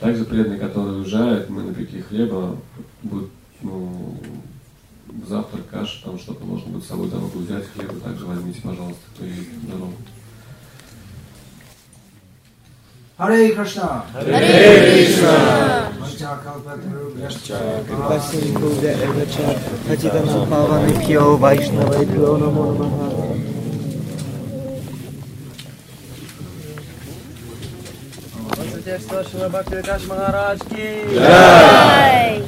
Также 0.01 0.25
преданные, 0.25 0.59
которые 0.59 0.99
уезжают, 0.99 1.51
мы 1.51 1.63
напекли 1.63 2.01
хлеба, 2.01 2.57
будет 3.03 3.29
ну, 3.61 4.17
завтрак, 5.29 5.69
каша, 5.71 6.03
там 6.05 6.19
что-то 6.19 6.43
можно 6.45 6.73
будет 6.73 6.85
с 6.85 6.89
собой 6.89 7.11
дорогу 7.11 7.41
взять, 7.41 7.67
хлеба 7.75 8.01
также 8.01 8.25
возьмите, 8.25 8.63
пожалуйста, 8.63 9.03
кто 9.15 9.25
едет 9.25 9.71
дорогу. 9.71 9.95
Hare 13.19 13.55
Krishna. 13.55 14.03
Hare 14.15 14.33
Krishna. 14.89 15.91
Vasilipuja 18.09 18.93
evacha 18.93 19.55
Hachidana 19.89 20.47
Pavanibhyo 20.47 21.37
Vaishnavabhyo 21.37 22.39
Namo 22.39 23.40
Namaha 28.90 28.90
Святейшего 28.90 29.24
Шила 29.24 29.50
Бхакти 29.50 29.76
Викаш 29.76 30.04
Махарадж 30.08 30.60
ки 30.70 31.06
Jai. 31.14 32.44